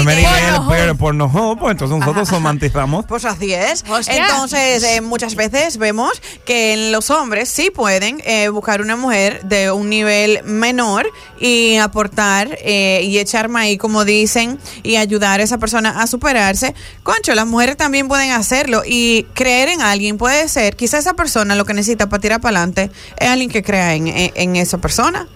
pero 0.69 0.95
por 0.95 1.15
no, 1.15 1.57
pues 1.59 1.71
entonces 1.71 1.97
nosotros 1.97 2.29
romantizamos. 2.29 3.05
Pues 3.05 3.25
así 3.25 3.53
es. 3.53 3.83
Hostia. 3.89 4.27
Entonces, 4.27 4.83
eh, 4.83 5.01
muchas 5.01 5.35
veces 5.35 5.77
vemos 5.77 6.21
que 6.45 6.73
en 6.73 6.91
los 6.91 7.09
hombres 7.09 7.49
sí 7.49 7.69
pueden 7.69 8.21
eh, 8.25 8.49
buscar 8.49 8.81
una 8.81 8.95
mujer 8.95 9.43
de 9.43 9.71
un 9.71 9.89
nivel 9.89 10.43
menor 10.43 11.07
y 11.39 11.77
aportar 11.77 12.57
eh, 12.61 13.01
y 13.03 13.19
echar 13.19 13.49
maíz, 13.49 13.77
como 13.79 14.05
dicen, 14.05 14.59
y 14.83 14.95
ayudar 14.95 15.39
a 15.39 15.43
esa 15.43 15.57
persona 15.57 16.01
a 16.01 16.07
superarse. 16.07 16.73
Concho, 17.03 17.33
las 17.35 17.47
mujeres 17.47 17.77
también 17.77 17.90
pueden 18.07 18.31
hacerlo 18.31 18.81
y 18.85 19.23
creer 19.33 19.69
en 19.69 19.81
alguien 19.81 20.17
puede 20.17 20.47
ser, 20.47 20.75
quizá 20.75 20.97
esa 20.97 21.13
persona 21.13 21.55
lo 21.55 21.65
que 21.65 21.73
necesita 21.73 22.09
para 22.09 22.21
tirar 22.21 22.41
para 22.41 22.57
adelante 22.59 22.89
es 23.19 23.27
alguien 23.29 23.49
que 23.49 23.61
crea 23.63 23.95
en, 23.95 24.07
en- 24.07 24.31
en 24.35 24.55
esa 24.55 24.77
persona. 24.79 25.27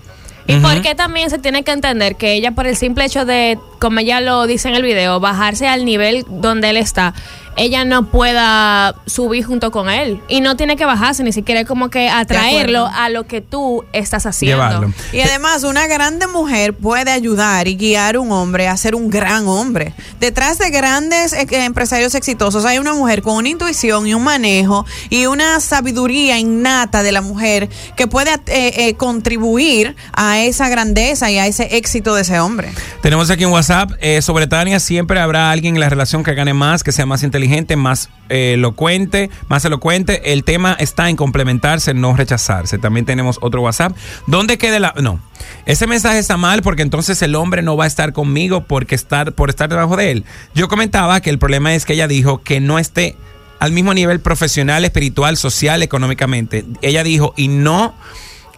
Y 0.47 0.57
porque 0.57 0.93
también 0.93 1.31
se 1.31 1.39
tiene 1.39 1.63
que 1.63 1.71
entender 1.71 2.17
que 2.17 2.33
ella 2.33 2.51
por 2.51 2.67
el 2.67 2.75
simple 2.77 3.03
hecho 3.05 3.25
de, 3.25 3.57
como 3.79 3.99
ella 3.99 4.21
lo 4.21 4.45
dice 4.45 4.67
en 4.69 4.75
el 4.75 4.83
video, 4.83 5.19
bajarse 5.19 5.67
al 5.67 5.85
nivel 5.85 6.23
donde 6.29 6.69
él 6.69 6.77
está, 6.77 7.15
ella 7.55 7.85
no 7.85 8.07
pueda 8.09 8.95
subir 9.05 9.45
junto 9.45 9.71
con 9.71 9.89
él. 9.89 10.21
Y 10.27 10.41
no 10.41 10.55
tiene 10.55 10.75
que 10.75 10.85
bajarse, 10.85 11.23
ni 11.23 11.31
siquiera 11.31 11.61
es 11.61 11.67
como 11.67 11.89
que 11.89 12.09
atraerlo 12.09 12.87
a 12.87 13.09
lo 13.09 13.25
que 13.27 13.41
tú 13.41 13.83
estás 13.93 14.25
haciendo. 14.25 14.57
Llevarlo. 14.57 14.93
Y 15.13 15.21
además, 15.21 15.63
una 15.63 15.87
grande 15.87 16.27
mujer 16.27 16.73
puede 16.73 17.11
ayudar 17.11 17.67
y 17.67 17.75
guiar 17.75 18.15
a 18.15 18.19
un 18.19 18.31
hombre 18.31 18.67
a 18.67 18.77
ser 18.77 18.95
un 18.95 19.09
gran 19.09 19.47
hombre. 19.47 19.93
Detrás 20.19 20.57
de 20.57 20.69
grandes 20.69 21.33
eh, 21.33 21.47
empresarios 21.51 22.15
exitosos 22.15 22.65
hay 22.65 22.77
una 22.77 22.93
mujer 22.93 23.21
con 23.21 23.35
una 23.35 23.49
intuición 23.49 24.07
y 24.07 24.13
un 24.13 24.23
manejo 24.23 24.85
y 25.09 25.25
una 25.25 25.59
sabiduría 25.59 26.37
innata 26.37 27.03
de 27.03 27.11
la 27.11 27.21
mujer 27.21 27.69
que 27.95 28.07
puede 28.07 28.31
eh, 28.47 28.73
eh, 28.87 28.95
contribuir 28.95 29.95
a 30.13 30.39
esa 30.39 30.69
grandeza 30.69 31.31
y 31.31 31.37
a 31.37 31.47
ese 31.47 31.77
éxito 31.77 32.15
de 32.15 32.21
ese 32.21 32.39
hombre. 32.39 32.71
Tenemos 33.01 33.29
aquí 33.29 33.43
en 33.43 33.51
WhatsApp, 33.51 33.91
eh, 33.99 34.21
sobre 34.21 34.47
Tania, 34.47 34.79
siempre 34.79 35.19
habrá 35.19 35.51
alguien 35.51 35.75
en 35.75 35.79
la 35.79 35.89
relación 35.89 36.23
que 36.23 36.33
gane 36.33 36.53
más, 36.53 36.83
que 36.83 36.91
sea 36.91 37.05
más 37.05 37.23
inteligente, 37.23 37.44
más 37.75 38.09
eh, 38.29 38.53
elocuente, 38.53 39.29
más 39.47 39.65
elocuente. 39.65 40.33
El 40.33 40.43
tema 40.43 40.75
está 40.79 41.09
en 41.09 41.15
complementarse, 41.15 41.93
no 41.93 42.15
rechazarse. 42.15 42.77
También 42.77 43.05
tenemos 43.05 43.37
otro 43.41 43.61
WhatsApp. 43.61 43.95
¿Dónde 44.27 44.57
queda 44.57 44.79
la...? 44.79 44.93
No, 45.01 45.19
ese 45.65 45.87
mensaje 45.87 46.19
está 46.19 46.37
mal 46.37 46.61
porque 46.61 46.81
entonces 46.81 47.21
el 47.21 47.35
hombre 47.35 47.61
no 47.61 47.77
va 47.77 47.85
a 47.85 47.87
estar 47.87 48.13
conmigo 48.13 48.65
porque 48.65 48.95
estar, 48.95 49.33
por 49.33 49.49
estar 49.49 49.69
debajo 49.69 49.95
de 49.95 50.11
él. 50.11 50.25
Yo 50.53 50.67
comentaba 50.67 51.21
que 51.21 51.29
el 51.29 51.39
problema 51.39 51.75
es 51.75 51.85
que 51.85 51.93
ella 51.93 52.07
dijo 52.07 52.41
que 52.41 52.59
no 52.59 52.79
esté 52.79 53.15
al 53.59 53.71
mismo 53.71 53.93
nivel 53.93 54.19
profesional, 54.19 54.85
espiritual, 54.85 55.37
social, 55.37 55.83
económicamente. 55.83 56.65
Ella 56.81 57.03
dijo, 57.03 57.33
y 57.37 57.47
no... 57.47 57.95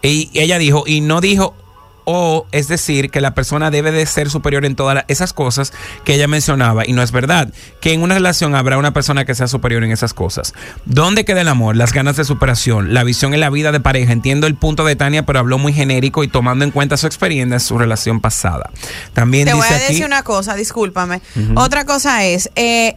Y 0.02 0.30
ella 0.34 0.60
dijo, 0.60 0.84
y 0.86 1.02
no 1.02 1.22
dijo 1.22 1.56
o 2.10 2.48
es 2.54 2.70
decir 2.70 3.12
que 3.12 3.20
la 3.20 3.34
persona 3.34 3.70
debe 3.70 3.92
de 3.92 4.06
ser 4.06 4.30
superior 4.30 4.64
en 4.64 4.76
todas 4.76 5.04
esas 5.10 5.34
cosas 5.34 5.74
que 6.06 6.14
ella 6.16 6.28
mencionaba 6.28 6.88
y 6.88 6.94
no 6.94 7.04
es 7.04 7.12
verdad 7.12 7.52
que 7.82 7.92
en 7.92 8.02
una 8.02 8.16
relación 8.16 8.56
habrá 8.56 8.78
una 8.78 8.94
persona 8.94 9.26
que 9.26 9.36
sea 9.36 9.48
superior 9.48 9.84
en 9.84 9.92
esas 9.92 10.14
cosas 10.14 10.54
¿dónde 10.86 11.26
queda 11.26 11.42
el 11.42 11.50
amor? 11.50 11.76
las 11.76 11.92
ganas 11.92 12.16
de 12.16 12.24
superación 12.24 12.94
la 12.94 13.04
visión 13.04 13.34
en 13.34 13.42
la 13.42 13.50
vida 13.50 13.72
de 13.72 13.82
pareja 13.82 14.14
entiendo 14.14 14.48
el 14.48 14.56
punto 14.56 14.86
de 14.86 14.96
Tania 14.96 15.26
pero 15.26 15.40
habló 15.40 15.58
muy 15.58 15.74
genérico 15.74 16.24
y 16.24 16.30
tomando 16.30 16.64
en 16.64 16.72
cuenta 16.72 16.96
su 16.96 17.08
experiencia 17.08 17.56
en 17.56 17.60
su 17.60 17.78
relación 17.78 18.22
pasada 18.22 18.72
también 19.14 19.46
Te 19.46 19.54
voy 19.54 19.66
a 19.68 19.76
aquí 19.76 19.94
decir 19.94 20.06
una 20.06 20.24
cosa, 20.24 20.56
discúlpame. 20.56 21.22
Otra 21.56 21.86
cosa 21.86 22.26
es, 22.26 22.50
eh, 22.56 22.96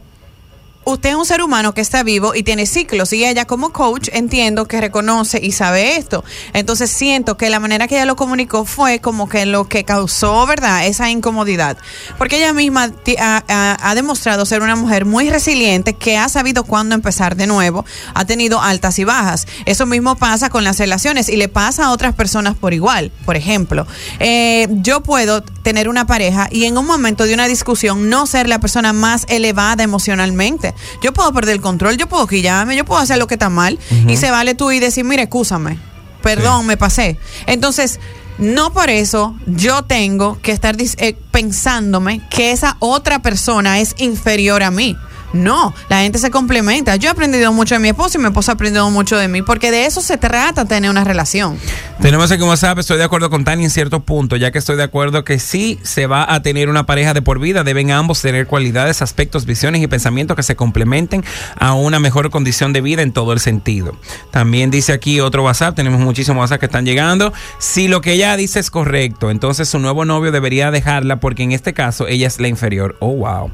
usted 0.83 1.09
es 1.09 1.15
un 1.15 1.25
ser 1.25 1.41
humano 1.41 1.73
que 1.73 1.81
está 1.81 2.03
vivo 2.03 2.33
y 2.35 2.43
tiene 2.43 2.65
ciclos 2.65 3.13
y 3.13 3.23
ella 3.25 3.45
como 3.45 3.71
coach 3.71 4.09
entiendo 4.13 4.67
que 4.67 4.81
reconoce 4.81 5.39
y 5.41 5.51
sabe 5.51 5.95
esto. 5.97 6.23
Entonces 6.53 6.89
siento 6.91 7.37
que 7.37 7.49
la 7.49 7.59
manera 7.59 7.87
que 7.87 7.95
ella 7.95 8.05
lo 8.05 8.15
comunicó 8.15 8.65
fue 8.65 8.99
como 8.99 9.29
que 9.29 9.45
lo 9.45 9.67
que 9.67 9.83
causó, 9.83 10.45
¿verdad? 10.47 10.85
Esa 10.87 11.09
incomodidad. 11.09 11.77
Porque 12.17 12.37
ella 12.37 12.53
misma 12.53 12.91
ha- 13.19 13.77
ha 13.81 13.95
demostrado 13.95 14.45
ser 14.45 14.61
una 14.61 14.75
mujer 14.75 15.05
muy 15.05 15.29
resiliente 15.29 15.93
que 15.93 16.17
ha 16.17 16.29
sabido 16.29 16.63
cuándo 16.63 16.95
empezar 16.95 17.35
de 17.35 17.47
nuevo, 17.47 17.85
ha 18.13 18.25
tenido 18.25 18.61
altas 18.61 18.97
y 18.99 19.03
bajas. 19.03 19.47
Eso 19.65 19.85
mismo 19.85 20.15
pasa 20.15 20.49
con 20.49 20.63
las 20.63 20.77
relaciones 20.79 21.29
y 21.29 21.35
le 21.37 21.47
pasa 21.47 21.85
a 21.85 21.91
otras 21.91 22.15
personas 22.15 22.55
por 22.55 22.73
igual. 22.73 23.11
Por 23.25 23.35
ejemplo, 23.37 23.85
eh, 24.19 24.67
yo 24.81 25.01
puedo 25.01 25.41
tener 25.43 25.87
una 25.89 26.07
pareja 26.07 26.47
y 26.51 26.65
en 26.65 26.77
un 26.77 26.85
momento 26.85 27.25
de 27.25 27.33
una 27.33 27.47
discusión 27.47 28.09
no 28.09 28.25
ser 28.25 28.47
la 28.49 28.59
persona 28.59 28.93
más 28.93 29.25
elevada 29.29 29.83
emocionalmente. 29.83 30.70
Yo 31.01 31.13
puedo 31.13 31.31
perder 31.33 31.55
el 31.55 31.61
control, 31.61 31.97
yo 31.97 32.07
puedo 32.07 32.27
quillarme, 32.27 32.75
yo 32.75 32.85
puedo 32.85 33.01
hacer 33.01 33.17
lo 33.17 33.27
que 33.27 33.35
está 33.35 33.49
mal 33.49 33.77
y 34.07 34.17
se 34.17 34.31
vale 34.31 34.55
tú 34.55 34.71
y 34.71 34.79
decir, 34.79 35.03
mire, 35.03 35.23
excúsame, 35.23 35.77
perdón, 36.21 36.61
Sí. 36.61 36.67
me 36.67 36.77
pasé. 36.77 37.17
Entonces, 37.47 37.99
no 38.37 38.73
por 38.73 38.89
eso 38.89 39.35
yo 39.45 39.83
tengo 39.83 40.39
que 40.41 40.51
estar 40.51 40.75
eh, 40.79 41.15
pensándome 41.31 42.21
que 42.29 42.51
esa 42.51 42.77
otra 42.79 43.21
persona 43.21 43.79
es 43.79 43.93
inferior 43.97 44.63
a 44.63 44.71
mí. 44.71 44.97
No, 45.33 45.73
la 45.89 46.01
gente 46.01 46.19
se 46.19 46.29
complementa. 46.29 46.95
Yo 46.95 47.09
he 47.09 47.11
aprendido 47.11 47.53
mucho 47.53 47.75
de 47.75 47.79
mi 47.79 47.89
esposo 47.89 48.17
y 48.17 48.21
mi 48.21 48.27
esposo 48.27 48.51
ha 48.51 48.55
aprendido 48.55 48.89
mucho 48.89 49.17
de 49.17 49.27
mí, 49.27 49.41
porque 49.41 49.71
de 49.71 49.85
eso 49.85 50.01
se 50.01 50.17
trata 50.17 50.65
tener 50.65 50.89
una 50.89 51.03
relación. 51.03 51.57
Tenemos 52.01 52.31
aquí 52.31 52.41
un 52.41 52.49
WhatsApp, 52.49 52.79
estoy 52.79 52.97
de 52.97 53.03
acuerdo 53.03 53.29
con 53.29 53.43
Tani 53.43 53.63
en 53.63 53.69
cierto 53.69 54.01
punto, 54.01 54.35
ya 54.35 54.51
que 54.51 54.57
estoy 54.57 54.75
de 54.75 54.83
acuerdo 54.83 55.23
que 55.23 55.39
si 55.39 55.79
se 55.83 56.07
va 56.07 56.33
a 56.33 56.41
tener 56.41 56.67
una 56.67 56.85
pareja 56.85 57.13
de 57.13 57.21
por 57.21 57.39
vida, 57.39 57.63
deben 57.63 57.91
ambos 57.91 58.21
tener 58.21 58.47
cualidades, 58.47 59.01
aspectos, 59.01 59.45
visiones 59.45 59.81
y 59.81 59.87
pensamientos 59.87 60.35
que 60.35 60.43
se 60.43 60.55
complementen 60.55 61.23
a 61.59 61.73
una 61.73 61.99
mejor 61.99 62.29
condición 62.29 62.73
de 62.73 62.81
vida 62.81 63.01
en 63.01 63.13
todo 63.13 63.33
el 63.33 63.39
sentido. 63.39 63.95
También 64.31 64.71
dice 64.71 64.93
aquí 64.93 65.19
otro 65.19 65.43
WhatsApp, 65.43 65.75
tenemos 65.75 65.99
muchísimos 65.99 66.41
WhatsApp 66.41 66.59
que 66.59 66.65
están 66.65 66.85
llegando. 66.85 67.33
Si 67.59 67.87
lo 67.87 68.01
que 68.01 68.13
ella 68.13 68.35
dice 68.35 68.59
es 68.59 68.71
correcto, 68.71 69.29
entonces 69.29 69.69
su 69.69 69.79
nuevo 69.79 70.03
novio 70.03 70.31
debería 70.31 70.71
dejarla 70.71 71.19
porque 71.19 71.43
en 71.43 71.51
este 71.51 71.73
caso 71.73 72.07
ella 72.07 72.27
es 72.27 72.39
la 72.39 72.47
inferior. 72.47 72.97
Oh, 72.99 73.13
wow. 73.13 73.51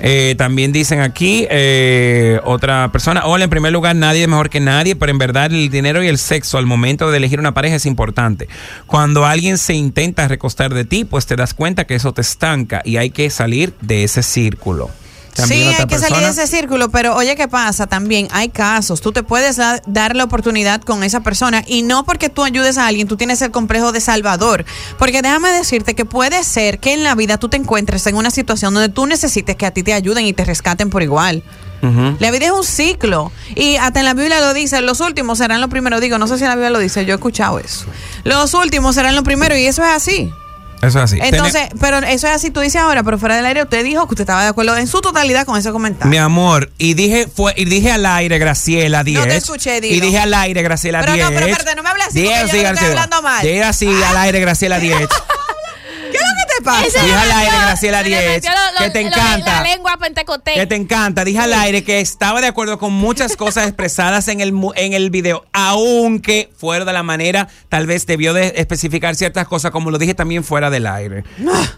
Eh, 0.00 0.34
también 0.36 0.72
dicen 0.72 1.00
aquí 1.00 1.15
eh, 1.18 2.40
otra 2.44 2.90
persona, 2.92 3.24
hola, 3.24 3.44
en 3.44 3.50
primer 3.50 3.72
lugar 3.72 3.96
nadie 3.96 4.22
es 4.22 4.28
mejor 4.28 4.50
que 4.50 4.60
nadie, 4.60 4.96
pero 4.96 5.10
en 5.10 5.18
verdad 5.18 5.46
el 5.46 5.70
dinero 5.70 6.02
y 6.02 6.08
el 6.08 6.18
sexo 6.18 6.58
al 6.58 6.66
momento 6.66 7.10
de 7.10 7.16
elegir 7.16 7.40
una 7.40 7.54
pareja 7.54 7.76
es 7.76 7.86
importante. 7.86 8.48
Cuando 8.86 9.24
alguien 9.24 9.56
se 9.56 9.74
intenta 9.74 10.28
recostar 10.28 10.74
de 10.74 10.84
ti, 10.84 11.04
pues 11.04 11.26
te 11.26 11.36
das 11.36 11.54
cuenta 11.54 11.86
que 11.86 11.94
eso 11.94 12.12
te 12.12 12.20
estanca 12.20 12.82
y 12.84 12.98
hay 12.98 13.10
que 13.10 13.30
salir 13.30 13.72
de 13.80 14.04
ese 14.04 14.22
círculo. 14.22 14.90
También 15.36 15.60
sí, 15.62 15.68
otra 15.68 15.82
hay 15.82 15.86
que 15.86 15.94
salir 15.98 16.14
de 16.36 16.42
ese 16.42 16.46
círculo, 16.56 16.90
pero 16.90 17.14
oye, 17.14 17.36
¿qué 17.36 17.46
pasa? 17.48 17.86
También 17.86 18.28
hay 18.32 18.48
casos. 18.48 19.00
Tú 19.00 19.12
te 19.12 19.22
puedes 19.22 19.56
da- 19.56 19.80
dar 19.86 20.16
la 20.16 20.24
oportunidad 20.24 20.80
con 20.82 21.02
esa 21.04 21.20
persona 21.20 21.62
y 21.66 21.82
no 21.82 22.04
porque 22.04 22.28
tú 22.28 22.42
ayudes 22.42 22.78
a 22.78 22.86
alguien, 22.86 23.06
tú 23.08 23.16
tienes 23.16 23.42
el 23.42 23.50
complejo 23.50 23.92
de 23.92 24.00
salvador. 24.00 24.64
Porque 24.98 25.22
déjame 25.22 25.50
decirte 25.50 25.94
que 25.94 26.04
puede 26.04 26.42
ser 26.44 26.78
que 26.78 26.94
en 26.94 27.04
la 27.04 27.14
vida 27.14 27.38
tú 27.38 27.48
te 27.48 27.56
encuentres 27.56 28.06
en 28.06 28.16
una 28.16 28.30
situación 28.30 28.74
donde 28.74 28.88
tú 28.88 29.06
necesites 29.06 29.56
que 29.56 29.66
a 29.66 29.70
ti 29.70 29.82
te 29.82 29.92
ayuden 29.94 30.26
y 30.26 30.32
te 30.32 30.44
rescaten 30.44 30.90
por 30.90 31.02
igual. 31.02 31.42
La 32.18 32.30
vida 32.32 32.46
es 32.46 32.50
un 32.52 32.64
ciclo. 32.64 33.30
Y 33.54 33.76
hasta 33.76 34.00
en 34.00 34.06
la 34.06 34.14
Biblia 34.14 34.40
lo 34.40 34.54
dice, 34.54 34.80
los 34.80 35.00
últimos 35.00 35.38
serán 35.38 35.60
los 35.60 35.70
primeros. 35.70 36.00
Digo, 36.00 36.18
no 36.18 36.26
sé 36.26 36.36
si 36.38 36.42
en 36.42 36.48
la 36.48 36.56
Biblia 36.56 36.70
lo 36.70 36.80
dice, 36.80 37.04
yo 37.04 37.12
he 37.12 37.16
escuchado 37.16 37.60
eso. 37.60 37.84
Los 38.24 38.54
últimos 38.54 38.96
serán 38.96 39.14
los 39.14 39.22
primeros 39.22 39.56
y 39.58 39.66
eso 39.66 39.84
es 39.84 39.90
así. 39.90 40.32
Eso 40.82 40.98
es 40.98 41.04
así. 41.04 41.18
Entonces, 41.20 41.68
pero 41.80 41.98
eso 41.98 42.26
es 42.26 42.34
así, 42.34 42.50
tú 42.50 42.60
dices 42.60 42.80
ahora, 42.80 43.02
pero 43.02 43.18
fuera 43.18 43.36
del 43.36 43.46
aire 43.46 43.62
usted 43.62 43.82
dijo 43.82 44.06
que 44.06 44.14
usted 44.14 44.22
estaba 44.22 44.42
de 44.42 44.48
acuerdo 44.48 44.76
en 44.76 44.86
su 44.86 45.00
totalidad 45.00 45.46
con 45.46 45.58
ese 45.58 45.72
comentario. 45.72 46.10
Mi 46.10 46.18
amor, 46.18 46.70
y 46.78 46.94
dije 46.94 47.28
fue 47.34 47.54
y 47.56 47.64
dije 47.64 47.90
al 47.90 48.04
aire 48.04 48.38
Graciela 48.38 49.02
10. 49.02 49.24
te 49.28 49.36
escuché, 49.36 49.80
dilo. 49.80 49.96
Y 49.96 50.00
dije 50.00 50.18
al 50.18 50.34
aire 50.34 50.62
Graciela 50.62 51.00
Pero 51.00 51.14
10. 51.14 51.24
no, 51.24 51.32
pero 51.32 51.46
espérate, 51.46 51.76
no 51.76 51.82
me 51.82 51.88
hables 51.90 52.06
así, 52.08 52.20
Dije 52.20 52.34
porque 52.40 52.40
yo 52.40 52.46
así, 52.46 52.62
no 52.62 52.72
estoy 52.72 52.88
hablando 52.88 53.22
mal. 53.22 53.42
Dije 53.42 53.64
así 53.64 54.02
al 54.02 54.16
aire 54.18 54.40
Graciela 54.40 54.78
10. 54.78 54.96
¿Qué 56.12 56.16
es 56.16 56.22
lo 56.22 56.46
que 56.46 56.54
te 56.54 56.55
pasa? 56.66 57.02
Dije 57.02 57.14
al 57.14 57.30
aire, 57.32 57.56
Graciela 57.56 57.98
se 58.02 58.08
le 58.10 58.16
10, 58.20 58.28
metió 58.34 58.50
lo- 58.50 58.72
lo- 58.72 58.84
que 58.84 58.90
te 58.90 59.00
encanta. 59.00 59.62
La 59.62 59.62
lengua 59.62 59.96
pentecote. 59.98 60.54
Que 60.54 60.66
te 60.66 60.74
encanta. 60.74 61.24
Dije 61.24 61.38
al 61.38 61.52
aire 61.54 61.82
que 61.84 62.00
estaba 62.00 62.40
de 62.40 62.46
acuerdo 62.48 62.78
con 62.78 62.92
muchas 62.92 63.36
cosas 63.36 63.66
expresadas 63.68 64.28
en 64.28 64.40
el, 64.40 64.52
en 64.76 64.92
el 64.92 65.10
video, 65.10 65.44
aunque 65.52 66.50
fuera 66.56 66.84
de 66.84 66.92
la 66.92 67.02
manera, 67.02 67.48
tal 67.68 67.86
vez 67.86 68.06
debió 68.06 68.34
de 68.34 68.52
especificar 68.56 69.14
ciertas 69.16 69.46
cosas, 69.48 69.70
como 69.70 69.90
lo 69.90 69.98
dije 69.98 70.14
también 70.14 70.44
fuera 70.44 70.68
del 70.70 70.86
aire. 70.86 71.24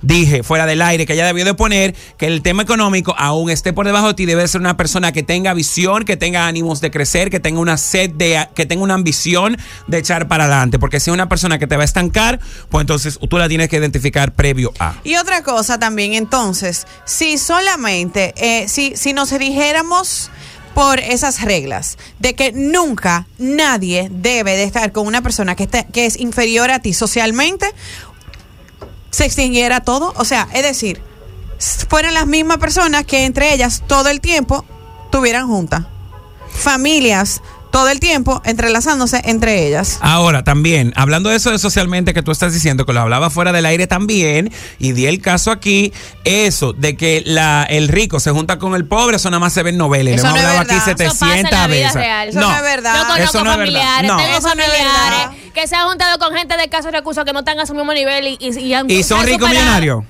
Dije 0.02 0.42
fuera 0.42 0.66
del 0.66 0.82
aire 0.82 1.06
que 1.06 1.12
ella 1.12 1.26
debió 1.26 1.44
de 1.44 1.54
poner 1.54 1.94
que 2.16 2.26
el 2.26 2.42
tema 2.42 2.62
económico 2.62 3.14
aún 3.18 3.50
esté 3.50 3.72
por 3.72 3.86
debajo 3.86 4.08
de 4.08 4.14
ti, 4.14 4.26
debe 4.26 4.46
ser 4.48 4.60
una 4.60 4.76
persona 4.76 5.12
que 5.12 5.22
tenga 5.22 5.54
visión, 5.54 6.04
que 6.04 6.16
tenga 6.16 6.46
ánimos 6.46 6.80
de 6.80 6.90
crecer, 6.90 7.30
que 7.30 7.40
tenga 7.40 7.60
una 7.60 7.76
sed 7.76 8.10
de, 8.10 8.48
que 8.54 8.66
tenga 8.66 8.82
una 8.82 8.94
ambición 8.94 9.56
de 9.86 9.98
echar 9.98 10.28
para 10.28 10.44
adelante. 10.44 10.78
Porque 10.78 11.00
si 11.00 11.10
es 11.10 11.14
una 11.14 11.28
persona 11.28 11.58
que 11.58 11.66
te 11.66 11.76
va 11.76 11.82
a 11.82 11.84
estancar, 11.84 12.40
pues 12.70 12.82
entonces 12.82 13.18
tú 13.28 13.38
la 13.38 13.48
tienes 13.48 13.68
que 13.68 13.76
identificar 13.76 14.32
previo 14.32 14.72
a. 14.78 14.94
Y 15.04 15.16
otra 15.16 15.42
cosa 15.42 15.78
también, 15.78 16.14
entonces, 16.14 16.86
si 17.04 17.38
solamente, 17.38 18.34
eh, 18.36 18.68
si, 18.68 18.96
si 18.96 19.12
nos 19.12 19.30
dijéramos 19.30 20.30
por 20.74 21.00
esas 21.00 21.42
reglas 21.42 21.98
de 22.20 22.34
que 22.34 22.52
nunca 22.52 23.26
nadie 23.38 24.08
debe 24.12 24.56
de 24.56 24.62
estar 24.64 24.92
con 24.92 25.06
una 25.06 25.22
persona 25.22 25.56
que, 25.56 25.64
esté- 25.68 25.86
que 25.92 26.06
es 26.06 26.16
inferior 26.18 26.70
a 26.70 26.78
ti 26.80 26.92
socialmente, 26.94 27.66
se 29.10 29.24
extinguiera 29.24 29.80
todo. 29.80 30.12
O 30.16 30.24
sea, 30.24 30.48
es 30.52 30.62
decir, 30.62 31.02
fueran 31.88 32.14
las 32.14 32.26
mismas 32.26 32.58
personas 32.58 33.04
que 33.04 33.24
entre 33.24 33.52
ellas 33.54 33.82
todo 33.88 34.08
el 34.08 34.20
tiempo 34.20 34.64
tuvieran 35.10 35.48
juntas. 35.48 35.86
Familias 36.52 37.40
todo 37.70 37.88
el 37.88 38.00
tiempo 38.00 38.40
entrelazándose 38.44 39.20
entre 39.24 39.66
ellas. 39.66 39.98
Ahora, 40.00 40.44
también, 40.44 40.92
hablando 40.96 41.30
de 41.30 41.36
eso 41.36 41.50
de 41.50 41.58
socialmente 41.58 42.14
que 42.14 42.22
tú 42.22 42.30
estás 42.32 42.52
diciendo, 42.52 42.86
que 42.86 42.92
lo 42.92 43.00
hablaba 43.00 43.30
fuera 43.30 43.52
del 43.52 43.66
aire 43.66 43.86
también, 43.86 44.52
y 44.78 44.92
di 44.92 45.06
el 45.06 45.20
caso 45.20 45.50
aquí, 45.50 45.92
eso 46.24 46.72
de 46.72 46.96
que 46.96 47.22
la, 47.26 47.64
el 47.64 47.88
rico 47.88 48.20
se 48.20 48.30
junta 48.30 48.58
con 48.58 48.74
el 48.74 48.84
pobre, 48.86 49.16
eso 49.16 49.30
nada 49.30 49.40
más 49.40 49.52
se 49.52 49.62
ve 49.62 49.70
en 49.70 49.76
novelas. 49.78 50.14
Eso 50.14 50.24
Lo 50.24 50.30
hemos 50.30 50.42
no 50.42 50.48
es 50.48 50.56
hablado 50.58 50.60
aquí 50.60 50.74
verdad. 50.94 51.06
Eso 51.06 51.18
pasa 51.18 51.38
en 51.38 51.46
700 51.46 51.52
la 51.60 51.66
vida 51.66 51.78
veces. 51.86 51.94
real. 51.94 52.28
Eso 52.28 52.40
no 52.40 52.54
es 52.56 52.62
verdad. 52.62 52.94
Yo 52.94 53.06
conozco 53.06 53.24
Eso 53.38 53.44
no 53.44 53.50
familiares, 53.52 54.10
No. 54.10 54.16
tengo 54.16 54.38
Eso 54.38 54.54
no 54.54 54.62
es 54.62 54.68
familiares 54.68 55.38
que 55.54 55.66
se 55.66 55.74
han 55.76 55.88
juntado 55.88 56.18
con 56.18 56.34
gente 56.36 56.56
de 56.56 56.64
escasos 56.64 56.92
recursos 56.92 57.24
que 57.24 57.32
no 57.32 57.40
están 57.40 57.58
a 57.60 57.66
su 57.66 57.74
mismo 57.74 57.92
nivel 57.92 58.26
y, 58.28 58.36
y, 58.40 58.58
y 58.58 58.74
han- 58.74 58.88
¿Y 58.90 59.02
son 59.02 59.24
ricos 59.26 59.48
millonarios? 59.50 60.04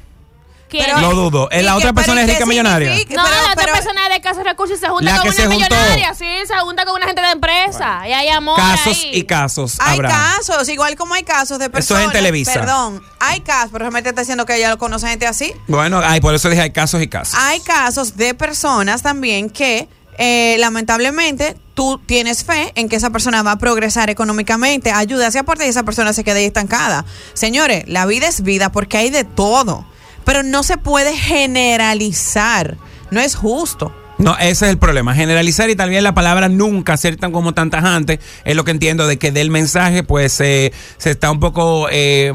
Pero- 0.71 1.01
Lo 1.01 1.15
dudo. 1.15 1.49
¿Y 1.51 1.63
¿La 1.63 1.77
otra 1.77 1.93
persona 1.93 2.23
es 2.23 2.29
rica 2.29 2.47
millonaria? 2.47 2.91
No, 2.91 2.97
Pero- 3.07 3.23
la 3.23 3.53
otra 3.53 3.55
pero- 3.57 3.73
persona 3.73 4.03
es 4.05 4.09
de 4.11 4.17
escasos 4.17 4.45
recursos 4.45 4.77
y 4.77 4.81
se 4.81 4.89
junta 4.89 5.05
La 5.13 5.21
con 5.23 5.31
que 5.33 5.41
una 5.43 5.49
millonaria, 5.49 6.15
sí, 6.15 6.27
se 6.47 6.55
junta 6.59 6.85
con 6.85 6.97
una 6.97 7.07
gente 7.07 7.23
de 7.23 7.31
empresa 7.31 8.07
y 8.09 8.13
hay 8.13 8.29
amor 8.29 8.57
Casos 8.57 8.87
ahí. 8.97 9.11
y 9.15 9.25
casos 9.25 9.77
Hay 9.81 9.99
casos, 9.99 10.69
igual 10.69 10.97
como 10.97 11.15
hay 11.15 11.23
casos 11.23 11.59
de 11.59 11.67
es 11.67 11.71
personas. 11.71 12.05
en 12.05 12.13
Televisa. 12.13 12.53
Perdón, 12.55 13.03
hay 13.21 13.41
casos, 13.41 13.71
pero 13.73 13.85
realmente 13.85 14.11
está 14.11 14.23
diciendo 14.23 14.45
que 14.47 14.57
ella 14.57 14.71
lo 14.71 14.79
conoce 14.79 15.09
gente 15.09 15.27
así. 15.27 15.53
Bueno, 15.67 16.01
ay, 16.05 16.21
por 16.21 16.35
eso 16.35 16.49
dije 16.51 16.63
hay 16.63 16.73
casos 16.73 17.01
y 17.03 17.09
casos. 17.09 17.35
Hay 17.39 17.61
casos 17.61 18.17
de 18.17 18.35
personas 18.35 19.03
también 19.03 19.51
que 19.51 19.89
eh, 20.21 20.57
lamentablemente 20.59 21.57
tú 21.75 22.01
tienes 22.05 22.43
fe 22.45 22.73
en 22.75 22.89
que 22.89 22.97
esa 22.97 23.11
persona 23.11 23.43
va 23.45 23.53
a 23.53 23.59
progresar 23.59 24.11
económicamente, 24.11 24.91
ayuda, 24.91 25.31
se 25.31 25.39
aporta 25.39 25.65
y 25.65 25.69
esa 25.69 25.85
persona 25.85 26.13
se 26.13 26.25
quede 26.25 26.45
estancada. 26.45 27.05
Señores, 27.35 27.85
la 27.87 28.05
vida 28.05 28.27
es 28.27 28.43
vida 28.43 28.73
porque 28.73 28.97
hay 28.99 29.11
de 29.11 29.23
todo, 29.23 29.85
pero 30.28 30.42
no 30.42 30.62
se 30.62 30.76
puede 30.76 31.16
generalizar, 31.16 32.76
no 33.11 33.18
es 33.20 33.35
justo. 33.35 33.94
No, 34.18 34.37
ese 34.37 34.66
es 34.66 34.70
el 34.73 34.78
problema. 34.78 35.14
Generalizar 35.14 35.70
y 35.70 35.76
también 35.76 36.04
la 36.04 36.12
palabra 36.12 36.49
nunca 36.50 36.97
ser 36.99 37.16
tan 37.16 37.32
como 37.32 37.54
tan 37.54 37.70
tajante 37.70 38.20
es 38.44 38.54
lo 38.56 38.64
que 38.64 38.73
entiendo 38.73 39.06
de 39.06 39.16
que 39.16 39.32
del 39.32 39.49
mensaje 39.50 40.02
pues 40.02 40.38
eh, 40.40 40.73
se 40.99 41.11
está 41.12 41.30
un 41.30 41.40
poco, 41.40 41.87
eh, 41.90 42.32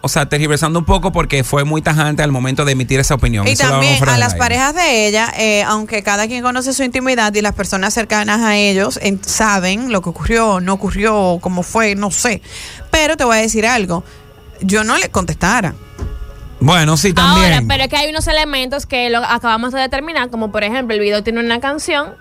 o 0.00 0.08
sea, 0.08 0.28
tergiversando 0.28 0.78
un 0.80 0.84
poco 0.84 1.12
porque 1.12 1.44
fue 1.44 1.64
muy 1.64 1.80
tajante 1.82 2.22
al 2.22 2.32
momento 2.32 2.64
de 2.64 2.72
emitir 2.72 2.98
esa 2.98 3.14
opinión. 3.14 3.46
Y 3.46 3.52
Eso 3.52 3.68
también 3.68 4.02
a 4.08 4.16
las 4.18 4.34
parejas 4.34 4.74
de 4.74 5.06
ella, 5.06 5.32
eh, 5.36 5.62
aunque 5.64 6.02
cada 6.02 6.26
quien 6.26 6.42
conoce 6.42 6.72
su 6.72 6.82
intimidad 6.82 7.32
y 7.34 7.42
las 7.42 7.52
personas 7.54 7.92
cercanas 7.94 8.40
a 8.40 8.56
ellos 8.56 8.98
en- 9.02 9.22
saben 9.22 9.92
lo 9.92 10.00
que 10.02 10.08
ocurrió, 10.08 10.60
no 10.60 10.72
ocurrió, 10.72 11.38
cómo 11.42 11.62
fue, 11.62 11.94
no 11.94 12.10
sé. 12.10 12.42
Pero 12.90 13.16
te 13.16 13.24
voy 13.24 13.36
a 13.36 13.40
decir 13.42 13.64
algo, 13.66 14.02
yo 14.62 14.82
no 14.82 14.96
le 14.98 15.10
contestara. 15.10 15.74
Bueno, 16.60 16.96
sí, 16.96 17.12
también. 17.12 17.52
Ahora, 17.52 17.66
pero 17.68 17.84
es 17.84 17.88
que 17.88 17.96
hay 17.96 18.10
unos 18.10 18.26
elementos 18.26 18.86
que 18.86 19.10
lo 19.10 19.18
acabamos 19.18 19.72
de 19.72 19.80
determinar, 19.80 20.30
como 20.30 20.50
por 20.50 20.64
ejemplo 20.64 20.94
el 20.94 21.00
video 21.00 21.22
tiene 21.22 21.40
una 21.40 21.60
canción 21.60 22.14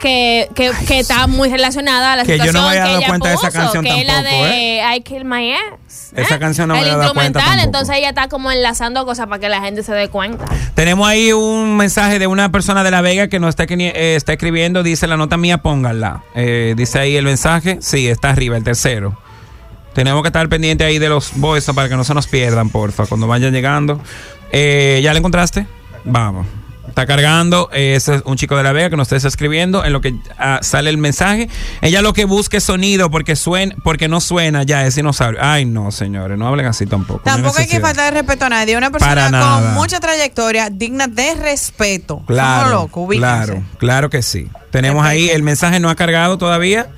que, 0.00 0.48
que, 0.54 0.72
que 0.86 1.00
está 1.00 1.26
muy 1.26 1.48
relacionada 1.48 2.12
a 2.12 2.16
la 2.16 2.24
Que 2.24 2.36
yo 2.38 2.44
no 2.44 2.44
situación 2.44 2.64
me 2.64 2.68
había 2.68 2.82
que 2.82 2.88
dado 2.88 2.98
ella 2.98 3.08
cuenta 3.08 3.28
de 3.28 3.34
esa 3.34 3.46
puso, 3.46 3.58
canción 3.58 3.84
que 3.84 4.00
es 4.00 4.06
la 4.06 4.22
de 4.22 4.96
I 4.96 5.00
Kill 5.02 5.24
My 5.24 5.52
Ex. 5.52 6.12
Esa 6.14 6.38
canción 6.38 6.68
no 6.68 6.74
me 6.74 6.80
había 6.80 6.96
dado 6.96 7.14
cuenta 7.14 7.40
tampoco. 7.40 7.64
entonces 7.64 7.96
ella 7.96 8.08
está 8.10 8.28
como 8.28 8.50
enlazando 8.50 9.04
cosas 9.06 9.26
para 9.28 9.40
que 9.40 9.48
la 9.48 9.60
gente 9.60 9.82
se 9.82 9.92
dé 9.94 10.08
cuenta. 10.08 10.44
Tenemos 10.74 11.08
ahí 11.08 11.32
un 11.32 11.76
mensaje 11.76 12.18
de 12.18 12.26
una 12.26 12.50
persona 12.50 12.82
de 12.84 12.90
La 12.90 13.00
Vega 13.00 13.28
que 13.28 13.40
nos 13.40 13.50
está, 13.50 13.64
eh, 13.64 14.14
está 14.16 14.32
escribiendo. 14.32 14.82
Dice 14.82 15.06
la 15.06 15.16
nota 15.16 15.36
mía, 15.36 15.58
pónganla. 15.58 16.22
Eh, 16.34 16.74
dice 16.76 16.98
ahí 16.98 17.16
el 17.16 17.24
mensaje. 17.24 17.78
Sí, 17.80 18.08
está 18.08 18.30
arriba, 18.30 18.56
el 18.56 18.64
tercero. 18.64 19.16
Tenemos 19.94 20.22
que 20.22 20.28
estar 20.28 20.48
pendientes 20.48 20.86
ahí 20.86 20.98
de 20.98 21.08
los 21.08 21.32
voices 21.36 21.74
para 21.74 21.88
que 21.88 21.96
no 21.96 22.04
se 22.04 22.14
nos 22.14 22.26
pierdan, 22.26 22.68
porfa, 22.68 23.06
cuando 23.06 23.26
vayan 23.26 23.52
llegando. 23.52 24.00
Eh, 24.52 25.00
¿Ya 25.02 25.12
la 25.12 25.18
encontraste? 25.18 25.66
Vamos. 26.04 26.46
Está 26.88 27.06
cargando. 27.06 27.70
ese 27.72 28.16
es 28.16 28.22
un 28.24 28.36
chico 28.36 28.56
de 28.56 28.62
La 28.62 28.72
Vega 28.72 28.90
que 28.90 28.96
nos 28.96 29.10
está 29.10 29.26
escribiendo 29.26 29.84
en 29.84 29.92
lo 29.92 30.00
que 30.00 30.14
ah, 30.38 30.60
sale 30.62 30.90
el 30.90 30.96
mensaje. 30.96 31.48
Ella 31.80 32.02
lo 32.02 32.12
que 32.12 32.24
busca 32.24 32.58
es 32.58 32.64
sonido 32.64 33.10
porque, 33.10 33.34
suena, 33.34 33.74
porque 33.82 34.06
no 34.06 34.20
suena 34.20 34.62
ya, 34.62 34.86
es 34.86 34.94
dinosaurio. 34.94 35.40
Ay, 35.42 35.64
no, 35.64 35.90
señores, 35.90 36.38
no 36.38 36.46
hablen 36.46 36.66
así 36.66 36.86
tampoco. 36.86 37.22
no 37.26 37.32
Tampoco 37.32 37.58
hay 37.58 37.66
que 37.66 37.80
faltar 37.80 38.12
de 38.12 38.20
respeto 38.20 38.44
a 38.44 38.48
nadie. 38.48 38.76
Una 38.76 38.90
persona 38.90 39.30
con 39.40 39.74
mucha 39.74 39.98
trayectoria, 39.98 40.70
digna 40.70 41.08
de 41.08 41.34
respeto. 41.34 42.22
Claro, 42.26 42.88
ubíquense. 42.92 43.18
claro, 43.18 43.62
claro 43.78 44.10
que 44.10 44.22
sí. 44.22 44.48
Tenemos 44.70 45.04
ahí, 45.04 45.30
el 45.30 45.42
mensaje 45.42 45.80
no 45.80 45.90
ha 45.90 45.96
cargado 45.96 46.38
todavía. 46.38 46.90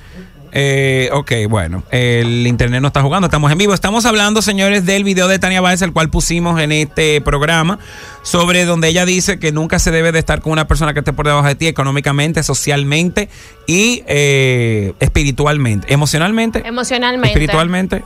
Eh, 0.58 1.10
ok, 1.12 1.32
bueno, 1.50 1.82
el 1.90 2.46
internet 2.46 2.80
no 2.80 2.86
está 2.86 3.02
jugando, 3.02 3.26
estamos 3.26 3.52
en 3.52 3.58
vivo. 3.58 3.74
Estamos 3.74 4.06
hablando, 4.06 4.40
señores, 4.40 4.86
del 4.86 5.04
video 5.04 5.28
de 5.28 5.38
Tania 5.38 5.60
Báez, 5.60 5.82
el 5.82 5.92
cual 5.92 6.08
pusimos 6.08 6.58
en 6.58 6.72
este 6.72 7.20
programa, 7.20 7.78
sobre 8.22 8.64
donde 8.64 8.88
ella 8.88 9.04
dice 9.04 9.38
que 9.38 9.52
nunca 9.52 9.78
se 9.78 9.90
debe 9.90 10.12
de 10.12 10.18
estar 10.18 10.40
con 10.40 10.52
una 10.52 10.66
persona 10.66 10.94
que 10.94 11.00
esté 11.00 11.12
por 11.12 11.26
debajo 11.26 11.46
de 11.46 11.56
ti 11.56 11.66
económicamente, 11.66 12.42
socialmente 12.42 13.28
y 13.66 14.02
eh, 14.06 14.94
espiritualmente, 14.98 15.92
emocionalmente, 15.92 16.66
Emocionalmente. 16.66 17.28
espiritualmente. 17.28 18.02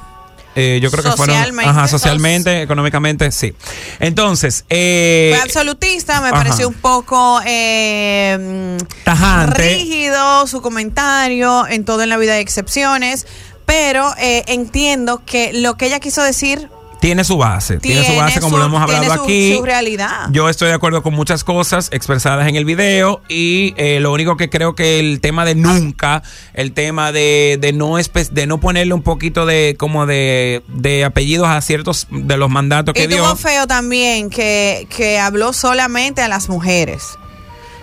Eh, 0.61 0.81
yo 0.81 0.91
creo 0.91 1.03
que 1.05 1.13
fueron 1.13 1.35
Socialmente. 1.37 1.71
ajá, 1.71 1.89
socialmente, 1.89 2.63
económicamente, 2.63 3.31
sí. 3.33 3.55
Entonces, 3.99 4.65
eh, 4.69 5.33
Fue 5.35 5.43
absolutista, 5.43 6.21
me 6.21 6.29
ajá. 6.29 6.37
pareció 6.37 6.69
un 6.69 6.75
poco 6.75 7.41
eh, 7.47 8.77
mm, 8.81 9.05
Tajante. 9.05 9.59
rígido 9.59 10.47
su 10.47 10.61
comentario, 10.63 11.67
en 11.69 11.85
todo 11.85 12.03
en 12.03 12.09
la 12.09 12.17
vida 12.17 12.35
hay 12.35 12.41
excepciones, 12.41 13.27
pero 13.67 14.13
eh, 14.19 14.45
entiendo 14.49 15.23
que 15.25 15.53
lo 15.53 15.77
que 15.77 15.87
ella 15.87 16.01
quiso 16.01 16.23
decir 16.23 16.69
Tiene 17.01 17.25
su 17.25 17.39
base, 17.39 17.79
tiene, 17.79 18.05
su 18.07 18.15
base 18.15 18.41
como 18.41 18.59
lo 18.59 18.67
hemos 18.67 18.83
hablado 18.83 19.01
tiene 19.01 19.17
su- 19.17 19.23
aquí. 19.23 19.55
su 19.57 19.65
realidad. 19.65 20.29
Yo 20.33 20.49
estoy 20.51 20.69
de 20.69 20.75
acuerdo 20.75 21.03
con 21.03 21.15
muchas 21.15 21.45
cosas 21.45 21.89
expresadas 21.93 22.47
en 22.47 22.57
el 22.57 22.65
video 22.67 23.23
y 23.29 23.73
eh, 23.79 24.01
lo 24.01 24.13
único 24.13 24.37
que 24.37 24.51
creo 24.51 24.75
que 24.75 25.01
el 25.01 25.21
tema 25.23 25.45
de 25.47 25.55
nunca, 25.55 26.23
el 26.53 26.73
tema 26.73 27.11
de, 27.11 27.57
de 27.61 27.73
no 27.73 27.97
de 27.97 28.47
no 28.47 28.61
ponerle 28.61 28.93
un 28.93 29.03
poquito 29.03 29.47
de 29.47 29.77
como 29.79 30.05
de, 30.05 30.63
de 30.69 31.05
apellidos 31.07 31.49
a 31.49 31.61
ciertos 31.63 32.07
de 32.11 32.37
los 32.37 32.51
mandatos 32.51 32.93
que 32.95 33.05
y 33.05 33.07
dio. 33.07 33.19
tuvo 33.25 33.35
feo 33.37 33.67
también 33.67 34.29
que, 34.29 34.87
que 34.95 35.19
habló 35.19 35.53
solamente 35.55 36.21
a 36.21 36.29
las 36.29 36.49
mujeres. 36.51 37.03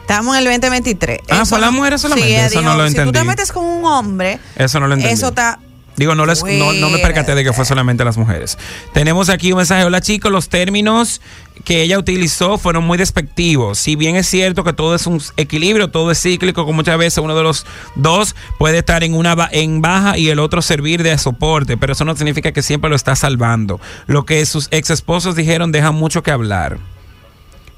Estamos 0.02 0.36
en 0.38 0.44
el 0.48 0.52
2023. 0.62 1.20
Ah, 1.30 1.44
¿fue 1.46 1.58
a 1.58 1.62
las 1.62 1.72
mujeres 1.74 2.00
solamente? 2.02 2.30
Sí, 2.50 2.56
Eso 2.58 2.62
no 2.62 2.76
lo 2.78 2.88
Si 2.88 2.92
tú 2.96 3.02
te 3.02 3.08
entendí. 3.08 3.28
metes 3.28 3.52
con 3.52 3.66
un 3.66 3.84
hombre, 3.84 4.40
Eso 4.56 4.80
no 4.80 4.88
lo 4.88 4.94
entendí. 4.94 5.14
eso 5.14 5.28
está... 5.30 5.60
Digo, 5.98 6.14
no, 6.14 6.28
les, 6.28 6.44
no, 6.44 6.74
no 6.74 6.90
me 6.92 7.00
percaté 7.00 7.34
de 7.34 7.44
que 7.44 7.54
fue 7.54 7.66
solamente 7.66 8.06
las 8.06 8.18
mujeres. 8.18 8.60
Tenemos 8.94 9.30
aquí 9.30 9.52
un 9.52 9.58
mensaje. 9.58 9.84
Hola 9.84 10.00
chicos, 10.00 10.32
los 10.32 10.48
términos 10.48 11.22
que 11.66 11.82
ella 11.82 11.98
utilizó 11.98 12.60
fueron 12.60 12.84
muy 12.84 13.00
despectivos. 13.00 13.80
Si 13.80 13.96
bien 13.96 14.16
es 14.16 14.28
cierto 14.28 14.64
que 14.64 14.74
todo 14.74 14.94
es 14.94 15.08
un 15.08 15.20
equilibrio, 15.38 15.90
todo 15.90 16.12
es 16.12 16.22
cíclico, 16.22 16.68
que 16.68 16.72
muchas 16.72 17.00
veces 17.00 17.18
uno 17.18 17.36
de 17.36 17.42
los 17.42 17.66
dos 17.96 18.36
puede 18.60 18.78
estar 18.78 19.04
en 19.04 19.16
una 19.16 19.50
en 19.52 19.82
baja 19.82 20.20
y 20.20 20.30
el 20.30 20.38
otro 20.38 20.62
servir 20.62 21.02
de 21.02 21.18
soporte, 21.18 21.78
pero 21.78 21.94
eso 21.94 22.06
no 22.06 22.16
significa 22.16 22.52
que 22.52 22.62
siempre 22.62 22.92
lo 22.92 22.96
está 22.96 23.16
salvando. 23.16 23.82
Lo 24.06 24.24
que 24.24 24.46
sus 24.46 24.68
ex 24.70 24.92
esposos 24.92 25.36
dijeron 25.36 25.72
deja 25.72 25.92
mucho 25.92 26.22
que 26.22 26.30
hablar. 26.30 26.78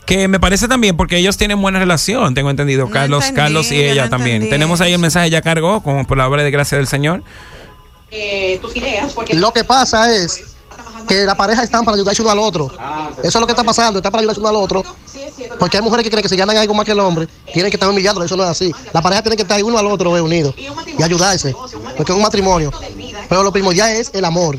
Que 0.06 0.28
me 0.28 0.42
parece 0.42 0.68
también 0.68 0.98
porque 0.98 1.16
ellos 1.16 1.38
tienen 1.38 1.62
buena 1.62 1.80
relación, 1.80 2.34
tengo 2.34 2.50
entendido, 2.50 2.88
No 2.88 2.92
Carlos, 2.92 3.24
entendí, 3.24 3.42
Carlos 3.42 3.72
y 3.72 3.78
ella 3.78 4.06
no 4.06 4.10
también. 4.10 4.36
entendí 4.36 4.52
Tenemos 4.52 4.82
ahí 4.82 4.92
el 4.92 5.00
mensaje 5.00 5.30
ya 5.30 5.42
cargó, 5.42 5.82
como 5.82 6.06
por 6.06 6.18
la 6.18 6.28
obra 6.28 6.44
de 6.44 6.52
gracia 6.52 6.78
del 6.78 6.88
Señor. 6.88 7.24
Lo 9.34 9.54
que 9.54 9.64
pasa 9.64 10.14
es 10.14 10.44
que 11.08 11.26
la 11.26 11.36
pareja 11.36 11.64
están 11.64 11.86
para 11.86 11.96
ayudarse 11.96 12.22
uno 12.22 12.32
al 12.32 12.40
otro. 12.40 12.72
Eso 13.18 13.28
es 13.28 13.36
lo 13.36 13.46
que 13.46 13.54
está 13.54 13.64
pasando, 13.64 14.00
está 14.00 14.12
para 14.12 14.22
ayudarse 14.22 14.40
uno 14.40 14.50
al 14.50 14.56
otro. 14.56 14.84
Porque 15.58 15.78
hay 15.78 15.84
mujeres 15.84 16.04
que 16.04 16.10
creen 16.10 16.24
que 16.24 16.30
si 16.30 16.36
ganan 16.36 16.58
algo 16.58 16.74
más 16.74 16.86
que 16.86 16.92
el 16.92 17.00
hombre, 17.00 17.28
tienen 17.54 17.72
que 17.72 17.78
estar 17.78 17.90
humillados, 17.90 18.24
eso 18.24 18.36
no 18.36 18.44
es 18.44 18.50
así. 18.50 18.74
La 18.94 19.02
pareja 19.02 19.22
tiene 19.22 19.36
que 19.36 19.44
estar 19.44 19.62
uno 19.64 19.78
al 19.78 19.88
otro 19.88 20.16
eh, 20.16 20.22
unidos 20.22 20.54
y 20.58 21.04
ayudarse, 21.04 21.56
porque 21.98 22.12
es 22.12 22.16
un 22.16 22.22
matrimonio. 22.22 22.72
Pero 23.28 23.44
lo 23.44 23.52
primordial 23.52 23.92
es 23.92 24.12
el 24.14 24.26
amor. 24.26 24.58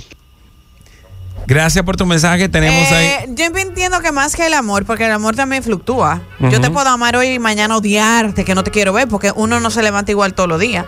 Gracias 1.51 1.85
por 1.85 1.97
tu 1.97 2.07
mensaje. 2.07 2.49
Tenemos 2.49 2.89
Eh, 2.93 2.95
ahí. 2.95 3.35
Yo 3.35 3.47
entiendo 3.47 4.01
que 4.01 4.13
más 4.13 4.37
que 4.37 4.47
el 4.47 4.55
amor, 4.55 4.85
porque 4.87 5.07
el 5.07 5.11
amor 5.11 5.35
también 5.35 5.65
fluctúa. 5.65 6.23
Yo 6.39 6.61
te 6.61 6.71
puedo 6.71 6.89
amar 6.89 7.17
hoy 7.17 7.27
y 7.27 7.39
mañana 7.41 7.77
odiarte, 7.77 8.45
que 8.45 8.55
no 8.55 8.63
te 8.63 8.71
quiero 8.71 8.93
ver, 8.93 9.09
porque 9.09 9.33
uno 9.35 9.59
no 9.59 9.69
se 9.73 9.83
levanta 9.83 10.13
igual 10.13 10.33
todos 10.33 10.49
los 10.49 10.61
días. 10.61 10.87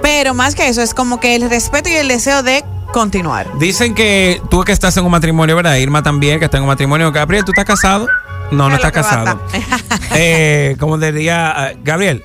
Pero 0.00 0.32
más 0.32 0.54
que 0.54 0.66
eso, 0.66 0.80
es 0.80 0.94
como 0.94 1.20
que 1.20 1.36
el 1.36 1.50
respeto 1.50 1.90
y 1.90 1.92
el 1.92 2.08
deseo 2.08 2.42
de 2.42 2.64
continuar. 2.94 3.48
Dicen 3.58 3.94
que 3.94 4.40
tú 4.50 4.64
que 4.64 4.72
estás 4.72 4.96
en 4.96 5.04
un 5.04 5.10
matrimonio, 5.10 5.54
¿verdad? 5.54 5.76
Irma 5.76 6.02
también, 6.02 6.38
que 6.38 6.46
está 6.46 6.56
en 6.56 6.62
un 6.62 6.68
matrimonio. 6.68 7.12
Gabriel, 7.12 7.44
¿tú 7.44 7.52
estás 7.52 7.66
casado? 7.66 8.08
No, 8.50 8.70
no 8.70 8.76
estás 8.76 8.92
que 8.92 9.00
casado. 9.00 9.42
eh, 10.14 10.74
como 10.80 10.96
diría 10.96 11.50
ah, 11.50 11.72
Gabriel. 11.84 12.24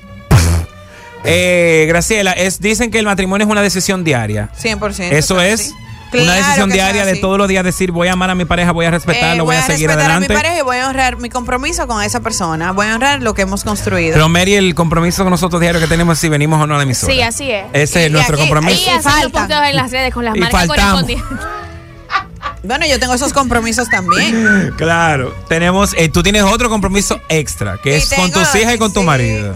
Eh, 1.26 1.84
Graciela, 1.86 2.32
es, 2.32 2.60
dicen 2.60 2.90
que 2.90 2.98
el 2.98 3.04
matrimonio 3.04 3.46
es 3.46 3.50
una 3.50 3.60
decisión 3.60 4.04
diaria. 4.04 4.48
100%. 4.58 5.10
Eso 5.10 5.38
es 5.42 5.60
así. 5.60 5.83
Una 6.22 6.34
decisión 6.34 6.70
diaria 6.70 7.04
de 7.04 7.16
todos 7.16 7.38
los 7.38 7.48
días 7.48 7.64
decir 7.64 7.90
voy 7.92 8.08
a 8.08 8.12
amar 8.12 8.30
a 8.30 8.34
mi 8.34 8.44
pareja, 8.44 8.72
voy 8.72 8.86
a 8.86 8.90
respetarlo, 8.90 9.42
Eh, 9.42 9.46
voy, 9.46 9.56
a 9.56 9.62
seguir 9.62 9.88
respetar 9.88 10.10
adelante. 10.10 10.26
a 10.32 10.36
mi 10.36 10.42
pareja 10.42 10.58
y 10.58 10.62
voy 10.62 10.76
a 10.78 10.88
honrar 10.88 11.16
mi 11.18 11.28
compromiso 11.30 11.86
con 11.86 12.02
esa 12.02 12.20
persona. 12.20 12.72
Voy 12.72 12.86
a 12.86 12.94
honrar 12.94 13.22
lo 13.22 13.34
que 13.34 13.42
hemos 13.42 13.64
construido. 13.64 14.12
Pero 14.14 14.28
Mary, 14.28 14.54
el 14.54 14.74
compromiso 14.74 15.22
con 15.24 15.30
nosotros 15.30 15.60
diario 15.60 15.80
que 15.80 15.86
tenemos 15.86 16.14
es 16.14 16.20
si 16.20 16.28
venimos 16.28 16.60
o 16.60 16.66
no 16.66 16.74
a 16.74 16.78
la 16.78 16.82
emisora. 16.84 17.12
Sí, 17.12 17.22
así 17.22 17.50
es. 17.50 17.64
Ese 17.72 18.02
Y- 18.02 18.04
es 18.06 18.10
nuestro 18.12 18.36
aquí- 18.36 18.42
compromiso. 18.48 18.90
Y 18.90 19.28
puntos 19.30 19.50
en 19.68 19.76
las 19.76 19.90
redes 19.90 20.12
con 20.14 20.24
las 20.24 20.36
Y 20.36 20.40
marcas 20.40 20.66
faltamos. 20.66 21.02
correspondientes. 21.02 21.46
Bueno, 22.62 22.86
yo 22.86 22.98
tengo 22.98 23.12
esos 23.14 23.32
compromisos 23.32 23.88
también. 23.90 24.72
Claro. 24.78 25.34
Tenemos, 25.48 25.92
eh, 25.98 26.08
tú 26.08 26.22
tienes 26.22 26.42
otro 26.44 26.68
compromiso 26.70 27.20
extra, 27.28 27.76
que 27.82 27.90
Y 27.90 27.94
es 27.94 28.12
con 28.14 28.30
tus 28.32 28.54
hijas 28.54 28.74
y 28.74 28.78
con 28.78 28.92
tu 28.92 29.02
marido. 29.02 29.54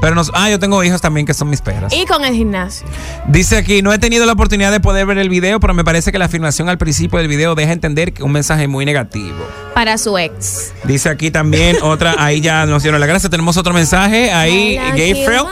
Pero 0.00 0.14
nos, 0.14 0.30
ah, 0.34 0.48
yo 0.48 0.58
tengo 0.58 0.82
hijos 0.82 1.00
también 1.00 1.26
que 1.26 1.34
son 1.34 1.50
mis 1.50 1.60
perras. 1.60 1.92
Y 1.92 2.06
con 2.06 2.24
el 2.24 2.34
gimnasio. 2.34 2.86
Dice 3.28 3.56
aquí, 3.56 3.82
no 3.82 3.92
he 3.92 3.98
tenido 3.98 4.24
la 4.26 4.32
oportunidad 4.32 4.70
de 4.72 4.80
poder 4.80 5.06
ver 5.06 5.18
el 5.18 5.28
video, 5.28 5.60
pero 5.60 5.74
me 5.74 5.84
parece 5.84 6.10
que 6.12 6.18
la 6.18 6.24
afirmación 6.26 6.68
al 6.68 6.78
principio 6.78 7.18
del 7.18 7.28
video 7.28 7.54
deja 7.54 7.72
entender 7.72 8.12
que 8.12 8.22
un 8.22 8.32
mensaje 8.32 8.66
muy 8.68 8.84
negativo. 8.84 9.36
Para 9.74 9.98
su 9.98 10.16
ex. 10.16 10.72
Dice 10.84 11.08
aquí 11.08 11.30
también 11.30 11.76
otra, 11.82 12.14
ahí 12.18 12.40
ya 12.40 12.66
nos 12.66 12.82
dieron 12.82 13.00
la 13.00 13.06
gracia. 13.06 13.28
Tenemos 13.28 13.56
otro 13.56 13.74
mensaje, 13.74 14.32
ahí, 14.32 14.76
Gayfrel. 14.76 15.44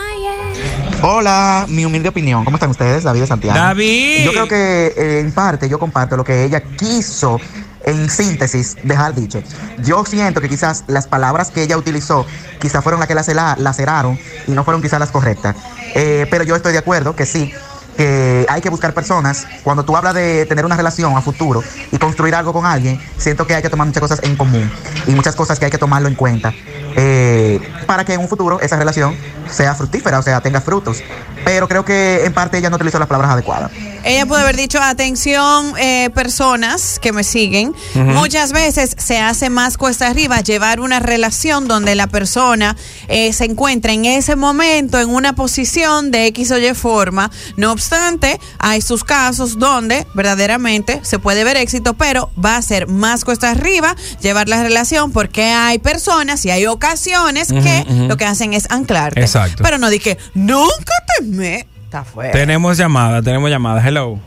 Hola, 1.01 1.67
mi 1.69 1.85
humilde 1.85 2.09
opinión. 2.09 2.45
¿Cómo 2.45 2.57
están 2.57 2.71
ustedes? 2.71 3.05
David 3.05 3.21
de 3.21 3.27
Santiago. 3.29 3.57
David. 3.57 4.25
Yo 4.25 4.33
creo 4.33 4.49
que 4.49 4.87
eh, 4.97 5.21
en 5.21 5.31
parte 5.31 5.69
yo 5.69 5.79
comparto 5.79 6.17
lo 6.17 6.25
que 6.25 6.45
ella 6.45 6.61
quiso 6.61 7.41
en 7.89 8.11
síntesis 8.11 8.77
dejar 8.83 9.15
dicho. 9.15 9.43
Yo 9.79 10.05
siento 10.05 10.41
que 10.41 10.49
quizás 10.49 10.85
las 10.87 11.07
palabras 11.07 11.51
que 11.51 11.63
ella 11.63 11.77
utilizó 11.77 12.27
quizás 12.61 12.83
fueron 12.83 13.01
las 13.01 13.09
que 13.09 13.15
la 13.15 13.57
laceraron 13.59 14.19
y 14.47 14.53
no 14.53 14.65
fueron 14.65 14.83
quizás 14.83 15.01
las 15.01 15.11
correctas. 15.11 15.57
Eh, 15.95 16.27
pero 16.31 16.45
yo 16.45 16.55
estoy 16.55 16.73
de 16.73 16.79
acuerdo 16.79 17.17
que 17.17 17.25
sí, 17.25 17.53
que 17.97 18.47
hay 18.49 18.61
que 18.61 18.71
buscar 18.71 18.93
personas. 18.93 19.47
Cuando 19.65 19.85
tú 19.85 19.97
hablas 19.97 20.15
de 20.15 20.45
tener 20.47 20.65
una 20.65 20.77
relación 20.77 21.17
a 21.17 21.23
futuro 21.23 21.63
y 21.91 21.99
construir 21.99 22.35
algo 22.35 22.53
con 22.53 22.67
alguien, 22.67 23.01
siento 23.17 23.47
que 23.47 23.55
hay 23.55 23.63
que 23.63 23.71
tomar 23.71 23.87
muchas 23.87 24.03
cosas 24.03 24.21
en 24.23 24.37
común 24.37 24.71
y 25.07 25.13
muchas 25.13 25.35
cosas 25.35 25.59
que 25.59 25.65
hay 25.65 25.71
que 25.71 25.79
tomarlo 25.79 26.09
en 26.09 26.15
cuenta 26.15 26.53
eh, 26.97 27.61
para 27.87 28.05
que 28.05 28.15
en 28.15 28.21
un 28.21 28.29
futuro 28.29 28.61
esa 28.61 28.77
relación 28.77 29.17
sea 29.51 29.75
fructífera, 29.75 30.19
o 30.19 30.23
sea, 30.23 30.41
tenga 30.41 30.61
frutos. 30.61 31.03
Pero 31.45 31.69
creo 31.69 31.85
que 31.85 32.25
en 32.25 32.33
parte 32.35 32.59
ella 32.59 32.71
no 32.71 32.77
utilizó 32.77 32.99
las 32.99 33.09
palabras 33.09 33.33
adecuadas. 33.33 33.71
Ella 34.05 34.27
puede 34.27 34.43
haber 34.43 34.57
dicho, 34.57 34.81
atención, 34.81 35.75
eh, 35.79 36.11
personas 36.15 36.99
que 37.01 37.13
me 37.13 37.25
siguen. 37.25 37.75
Muchas 37.95 38.53
veces 38.53 38.95
se 38.97 39.19
hace 39.19 39.51
más 39.51 39.77
cuesta 39.77 40.09
arriba 40.09 40.41
llevar 40.41 40.81
una 40.81 41.01
relación 41.01 41.69
donde 41.69 41.95
la 41.95 42.07
persona 42.07 42.77
eh, 43.09 43.33
se 43.33 43.45
encuentra 43.45 43.93
en 43.93 44.05
ese 44.05 44.37
momento 44.37 45.01
en 45.01 45.11
una 45.11 45.35
posición 45.35 46.11
de 46.11 46.27
X 46.27 46.51
o 46.53 46.59
Y 46.59 46.75
forma. 46.75 47.31
No 47.57 47.73
obstante, 47.73 48.41
hay 48.59 48.81
sus 48.81 49.05
casos 49.05 49.59
donde 49.59 50.07
verdaderamente 50.15 51.01
se 51.03 51.19
puede 51.19 51.45
ver 51.45 51.57
éxito, 51.57 51.95
pero 51.95 52.31
va 52.43 52.57
a 52.57 52.63
ser 52.63 52.87
más 52.87 53.25
cuesta 53.25 53.51
arriba 53.51 53.97
llevar 54.21 54.49
la 54.49 54.63
relación 54.63 55.13
porque 55.13 55.45
hay 55.45 55.79
personas 55.79 56.45
y 56.45 56.51
hay 56.51 56.67
ocasiones 56.79 57.53
que 57.53 57.85
lo 58.09 58.17
que 58.17 58.25
hacen 58.25 58.55
es 58.55 58.71
anclarte. 58.71 59.21
Exacto. 59.21 59.63
Pero 59.63 59.79
no 59.79 59.91
di 59.91 59.99
que 59.99 60.17
nunca 60.35 60.95
te 61.17 61.25
me... 61.25 61.67
Está 61.85 62.05
fuera. 62.05 62.33
Tenemos 62.33 62.77
llamada, 62.77 63.23
tenemos 63.23 63.51
llamada. 63.51 63.87
Hello. 63.87 64.19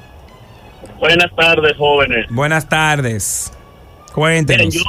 Buenas 1.00 1.32
tardes, 1.36 1.78
jóvenes. 1.78 2.26
Buenas 2.30 2.68
tardes. 2.68 3.52
Miren, 3.54 4.14
Cuéntenos. 4.14 4.74
yo, 4.74 4.82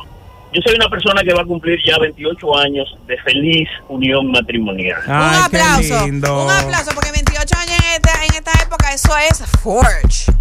yo 0.53 0.61
soy 0.65 0.75
una 0.75 0.89
persona 0.89 1.23
que 1.23 1.33
va 1.33 1.43
a 1.43 1.45
cumplir 1.45 1.79
ya 1.87 1.99
28 1.99 2.59
años 2.59 2.99
de 3.07 3.17
feliz 3.19 3.69
unión 3.89 4.31
matrimonial. 4.31 5.01
un 5.07 5.13
aplauso. 5.13 6.05
Un 6.05 6.51
aplauso, 6.51 6.91
porque 6.95 7.13
28 7.13 7.57
años 7.59 7.79
en 7.79 7.95
esta, 7.97 8.25
en 8.25 8.35
esta 8.35 8.63
época, 8.63 8.93
eso 8.93 9.13
es 9.31 9.43
Forge. 9.63 10.33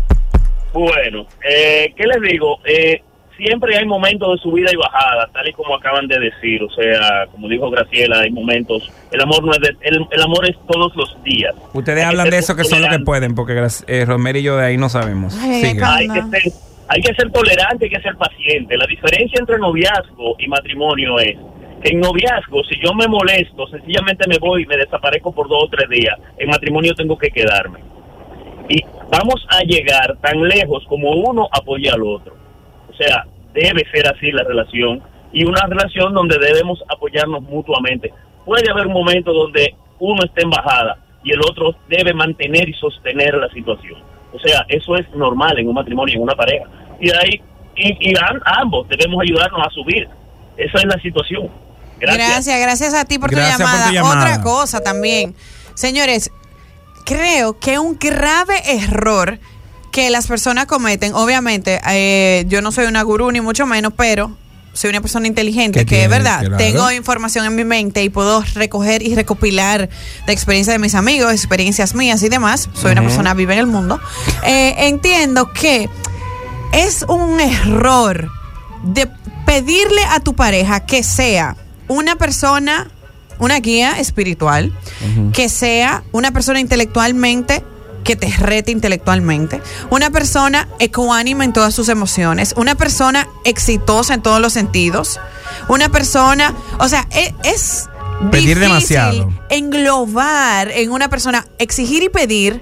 Bueno, 0.74 1.26
eh, 1.48 1.94
¿qué 1.96 2.04
les 2.06 2.22
digo? 2.32 2.60
Eh, 2.66 3.04
siempre 3.44 3.78
hay 3.78 3.86
momentos 3.86 4.34
de 4.36 4.38
subida 4.42 4.70
y 4.72 4.76
bajada, 4.76 5.30
tal 5.34 5.48
y 5.48 5.54
como 5.54 5.76
acaban 5.76 6.08
de 6.08 6.20
decir. 6.20 6.62
O 6.64 6.70
sea, 6.70 7.26
como 7.32 7.48
dijo 7.48 7.70
Graciela, 7.70 8.20
hay 8.22 8.32
momentos. 8.32 8.90
El 9.12 9.22
amor 9.22 9.44
no 9.44 9.52
es 9.54 9.60
de- 9.60 9.78
el, 9.82 10.06
el 10.12 10.22
amor 10.22 10.50
es 10.50 10.56
todos 10.72 10.96
los 10.96 11.22
días. 11.24 11.54
Ustedes 11.74 12.00
Hay 12.04 12.10
hablan 12.10 12.30
de 12.30 12.38
eso 12.38 12.56
que 12.56 12.64
son 12.64 12.82
los 12.82 12.90
que 12.90 13.00
pueden, 13.00 13.36
porque 13.36 13.62
eh, 13.88 14.06
Romero 14.06 14.40
y 14.40 14.44
yo 14.44 14.58
de 14.58 14.66
ahí 14.66 14.78
no 14.78 14.90
sabemos. 14.90 15.34
Sigue. 15.34 15.82
Hay 15.84 16.08
que, 16.08 16.22
ser, 16.22 16.54
hay 16.88 17.02
que 17.02 17.14
ser 17.14 17.32
tolerante, 17.32 17.86
hay 17.86 17.92
que 17.92 18.02
ser 18.02 18.16
paciente. 18.16 18.78
La 18.78 18.86
diferencia 18.88 19.40
entre 19.40 19.58
noviazgo 19.60 20.36
y 20.40 20.48
matrimonio 20.48 21.20
es 21.20 21.38
que 21.84 21.90
en 21.90 22.00
noviazgo, 22.00 22.64
si 22.66 22.76
yo 22.84 22.94
me 22.94 23.08
molesto, 23.08 23.66
sencillamente 23.68 24.28
me 24.28 24.38
voy 24.38 24.64
y 24.64 24.66
me 24.68 24.78
desaparezco 24.78 25.32
por 25.34 25.48
dos 25.50 25.64
o 25.64 25.68
tres 25.68 25.90
días. 25.90 26.16
En 26.38 26.50
matrimonio 26.50 26.94
tengo 26.96 27.18
que 27.18 27.30
quedarme. 27.30 27.80
Y 28.70 28.78
vamos 29.12 29.46
a 29.50 29.64
llegar 29.64 30.16
tan 30.22 30.48
lejos 30.48 30.84
como 30.88 31.10
uno 31.12 31.48
apoya 31.52 31.94
al 31.94 32.04
otro. 32.04 32.36
O 32.90 32.94
sea, 32.94 33.26
debe 33.54 33.86
ser 33.92 34.08
así 34.08 34.32
la 34.32 34.44
relación 34.44 35.02
y 35.34 35.46
una 35.46 35.62
relación 35.68 36.14
donde 36.14 36.38
debemos 36.40 36.84
apoyarnos 36.90 37.42
mutuamente. 37.44 38.14
Puede 38.46 38.70
haber 38.72 38.88
un 38.88 38.94
momento 38.94 39.32
donde 39.34 39.76
uno 40.00 40.24
esté 40.24 40.42
en 40.44 40.50
bajada 40.50 40.98
y 41.24 41.32
el 41.32 41.40
otro 41.42 41.76
debe 41.88 42.14
mantener 42.14 42.68
y 42.68 42.74
sostener 42.74 43.36
la 43.36 43.50
situación. 43.50 44.02
O 44.34 44.40
sea, 44.40 44.66
eso 44.70 44.96
es 44.96 45.10
normal 45.16 45.60
en 45.60 45.68
un 45.68 45.74
matrimonio, 45.76 46.16
en 46.16 46.22
una 46.24 46.36
pareja. 46.36 46.66
Y 47.00 47.08
de 47.10 47.18
ahí, 47.18 47.42
y, 47.76 48.10
y 48.12 48.14
am- 48.18 48.42
ambos 48.46 48.88
debemos 48.90 49.22
ayudarnos 49.22 49.68
a 49.68 49.70
subir. 49.70 50.08
Esa 50.58 50.78
es 50.80 50.86
la 50.86 51.00
situación. 51.02 51.50
Gracias. 52.00 52.28
Gracias, 52.30 52.60
gracias 52.62 52.94
a 52.96 53.06
ti 53.06 53.20
por, 53.20 53.30
Gracias 53.30 53.58
tu, 53.58 53.64
por 53.64 53.70
llamada. 53.72 53.88
tu 53.90 53.94
llamada. 53.94 54.22
Otra 54.34 54.42
cosa 54.44 54.82
también. 54.82 55.36
Señores, 55.76 56.32
creo 57.06 57.60
que 57.60 57.78
un 57.80 57.98
grave 58.00 58.56
error 58.66 59.38
que 59.92 60.10
las 60.10 60.28
personas 60.28 60.66
cometen, 60.66 61.14
obviamente, 61.14 61.80
eh, 61.90 62.46
yo 62.48 62.62
no 62.62 62.72
soy 62.72 62.86
una 62.86 63.02
gurú 63.04 63.32
ni 63.32 63.42
mucho 63.42 63.66
menos, 63.66 63.94
pero 63.96 64.36
soy 64.74 64.90
una 64.90 65.02
persona 65.02 65.28
inteligente, 65.28 65.80
¿Qué 65.80 65.86
que 65.86 66.04
es 66.06 66.10
verdad, 66.10 66.40
Claro. 66.40 66.58
tengo 66.58 66.90
información 66.92 67.46
en 67.46 67.56
mi 67.56 67.66
mente 67.66 68.04
y 68.04 68.10
puedo 68.10 68.42
recoger 68.54 69.02
y 69.06 69.16
recopilar 69.16 69.90
la 70.26 70.34
experiencia 70.34 70.72
de 70.72 70.80
mis 70.80 70.96
amigos, 70.96 71.34
experiencias 71.34 71.94
mías 71.94 72.24
y 72.24 72.30
demás. 72.30 72.70
Soy 72.74 72.94
una 72.94 73.02
persona 73.02 73.34
vive 73.34 73.54
en 73.54 73.60
el 73.60 73.68
mundo. 73.68 74.00
Eh, 74.46 74.88
entiendo 74.88 75.52
que 75.52 75.90
es 76.72 77.04
un 77.10 77.42
error 77.42 78.32
de 78.84 79.10
pedirle 79.46 80.04
a 80.10 80.22
tu 80.22 80.36
pareja 80.36 80.86
que 80.86 81.04
sea 81.04 81.58
una 81.90 82.16
persona, 82.16 82.90
una 83.40 83.60
guía 83.60 84.00
espiritual, 84.00 84.72
que 85.34 85.50
sea 85.50 86.04
una 86.14 86.32
persona 86.32 86.62
intelectualmente 86.62 87.62
que 88.04 88.16
te 88.16 88.28
rete 88.28 88.72
intelectualmente, 88.72 89.62
una 89.90 90.10
persona 90.10 90.68
ecuánime 90.80 91.46
en 91.46 91.54
todas 91.54 91.74
sus 91.74 91.90
emociones, 91.90 92.54
una 92.58 92.76
persona 92.76 93.28
exitosa 93.46 94.14
en 94.14 94.22
todos 94.22 94.42
los 94.42 94.54
sentidos, 94.54 95.20
una 95.68 95.90
persona, 95.90 96.54
o 96.80 96.88
sea, 96.88 97.08
e- 97.12 97.34
es, 97.44 97.88
Pedir 98.32 98.60
difícil 98.60 98.60
demasiado. 98.62 99.30
englobar 99.50 100.70
en 100.72 100.92
una 100.92 101.10
persona, 101.10 101.48
exigir 101.58 102.04
y 102.04 102.10
pedir 102.10 102.62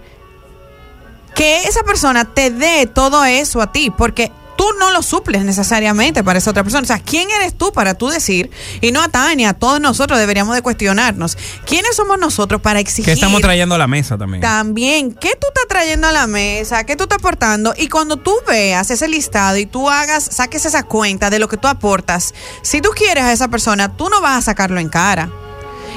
que 1.35 1.63
esa 1.63 1.83
persona 1.83 2.25
te 2.25 2.49
dé 2.51 2.85
todo 2.87 3.23
eso 3.25 3.61
a 3.61 3.71
ti, 3.71 3.91
porque 3.95 4.31
tú 4.59 4.65
no 4.77 4.91
lo 4.91 5.01
suples 5.01 5.45
necesariamente 5.45 6.21
para 6.21 6.37
esa 6.37 6.51
otra 6.51 6.63
persona. 6.63 6.83
O 6.83 6.85
sea, 6.85 6.99
¿quién 6.99 7.31
eres 7.31 7.57
tú 7.57 7.71
para 7.71 7.93
tú 7.93 8.09
decir? 8.09 8.51
Y 8.81 8.91
no 8.91 9.01
a 9.01 9.07
Tania, 9.07 9.51
a 9.51 9.53
todos 9.53 9.79
nosotros 9.79 10.19
deberíamos 10.19 10.53
de 10.53 10.61
cuestionarnos. 10.61 11.37
¿Quiénes 11.65 11.95
somos 11.95 12.19
nosotros 12.19 12.59
para 12.59 12.81
exigir? 12.81 13.05
¿Qué 13.05 13.13
estamos 13.13 13.39
trayendo 13.39 13.75
a 13.75 13.77
la 13.77 13.87
mesa 13.87 14.17
también? 14.17 14.41
También, 14.41 15.13
¿qué 15.13 15.29
tú 15.39 15.47
estás 15.47 15.65
trayendo 15.69 16.07
a 16.07 16.11
la 16.11 16.27
mesa? 16.27 16.83
¿Qué 16.83 16.97
tú 16.97 17.03
estás 17.03 17.19
aportando? 17.19 17.73
Y 17.77 17.87
cuando 17.87 18.17
tú 18.17 18.33
veas 18.49 18.91
ese 18.91 19.07
listado 19.07 19.55
y 19.55 19.65
tú 19.65 19.89
hagas, 19.89 20.25
saques 20.25 20.65
esa 20.65 20.83
cuenta 20.83 21.29
de 21.29 21.39
lo 21.39 21.47
que 21.47 21.55
tú 21.55 21.69
aportas, 21.69 22.33
si 22.61 22.81
tú 22.81 22.89
quieres 22.89 23.23
a 23.23 23.31
esa 23.31 23.47
persona, 23.47 23.95
tú 23.95 24.09
no 24.09 24.19
vas 24.19 24.39
a 24.39 24.41
sacarlo 24.41 24.81
en 24.81 24.89
cara. 24.89 25.31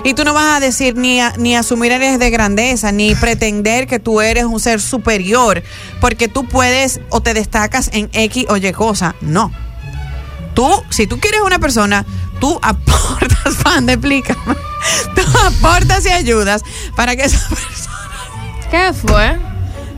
Y 0.04 0.14
tú 0.14 0.24
no 0.24 0.34
vas 0.34 0.56
a 0.56 0.60
decir 0.60 0.96
ni, 0.96 1.20
a- 1.20 1.32
ni 1.38 1.54
asumir 1.56 1.92
eres 1.92 2.18
de 2.18 2.30
grandeza, 2.30 2.90
ni 2.90 3.14
pretender 3.14 3.86
que 3.86 4.00
tú 4.00 4.20
eres 4.20 4.44
un 4.44 4.58
ser 4.58 4.80
superior, 4.80 5.62
porque 6.00 6.26
tú 6.26 6.44
puedes 6.46 7.00
o 7.10 7.20
te 7.20 7.34
destacas 7.34 7.88
en 7.92 8.10
X 8.12 8.46
o 8.48 8.56
Y 8.56 8.72
cosa. 8.72 9.14
No. 9.20 9.52
Tú, 10.54 10.68
si 10.90 11.06
tú 11.06 11.20
quieres 11.20 11.40
una 11.42 11.58
persona, 11.60 12.04
tú 12.40 12.58
aportas, 12.62 13.54
Panda, 13.62 13.92
explícame. 13.92 14.56
Tú 15.14 15.22
aportas 15.46 16.04
y 16.04 16.08
ayudas 16.10 16.62
para 16.96 17.14
que 17.14 17.22
esa 17.24 17.38
persona. 17.48 18.68
¿Qué 18.70 18.92
fue? 18.92 19.51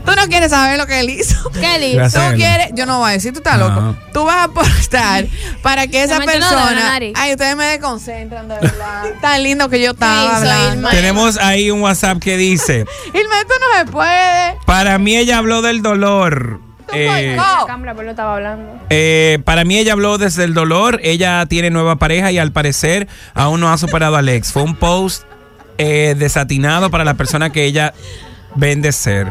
Tú 0.05 0.11
no 0.15 0.27
quieres 0.27 0.51
saber 0.51 0.77
lo 0.77 0.85
que 0.85 0.99
él 0.99 1.09
hizo. 1.09 1.49
¿Qué 1.53 1.75
él 1.75 1.83
hizo? 1.83 1.97
Gracias, 1.97 2.29
Tú 2.31 2.35
quieres, 2.35 2.69
yo 2.73 2.85
no 2.85 2.99
voy 2.99 3.09
a 3.09 3.13
decir, 3.13 3.33
tú 3.33 3.39
estás 3.39 3.57
loco. 3.59 3.95
Tú 4.13 4.23
vas 4.25 4.35
a 4.37 4.43
aportar 4.43 5.25
para 5.61 5.87
que 5.87 6.03
esa 6.03 6.19
persona. 6.19 6.99
Ay, 7.15 7.31
ustedes 7.31 7.55
me 7.55 7.65
desconcentran, 7.65 8.47
de 8.47 8.55
verdad. 8.55 9.03
Tan 9.21 9.43
lindo 9.43 9.69
que 9.69 9.81
yo 9.81 9.91
estaba 9.91 10.25
hizo 10.25 10.35
hablando. 10.35 10.73
Irma? 10.75 10.89
Tenemos 10.91 11.37
ahí 11.37 11.71
un 11.71 11.81
WhatsApp 11.81 12.19
que 12.19 12.37
dice, 12.37 12.85
Irma, 13.13 13.39
esto 13.41 13.53
no 13.59 13.79
se 13.79 13.91
puede. 13.91 14.55
para 14.65 14.97
mí 14.99 15.15
ella 15.17 15.37
habló 15.39 15.61
del 15.61 15.81
dolor. 15.81 16.59
Eh, 16.93 17.33
La 17.35 17.63
cámara, 17.65 17.93
pero 17.95 18.05
no 18.05 18.11
estaba 18.11 18.35
hablando. 18.35 18.79
eh, 18.91 19.39
para 19.43 19.65
mí 19.65 19.75
ella 19.77 19.93
habló 19.93 20.19
desde 20.19 20.43
el 20.43 20.53
dolor, 20.53 20.99
ella 21.03 21.43
tiene 21.47 21.71
nueva 21.71 21.95
pareja 21.95 22.31
y 22.31 22.37
al 22.37 22.51
parecer 22.51 23.07
aún 23.33 23.59
no 23.59 23.71
ha 23.73 23.77
superado 23.79 24.15
al 24.17 24.29
ex. 24.29 24.51
Fue 24.53 24.61
un 24.61 24.75
post 24.75 25.23
eh, 25.79 26.13
desatinado 26.15 26.91
para 26.91 27.03
la 27.03 27.15
persona 27.15 27.49
que 27.51 27.65
ella 27.65 27.93
vende 28.53 28.91
ser. 28.91 29.29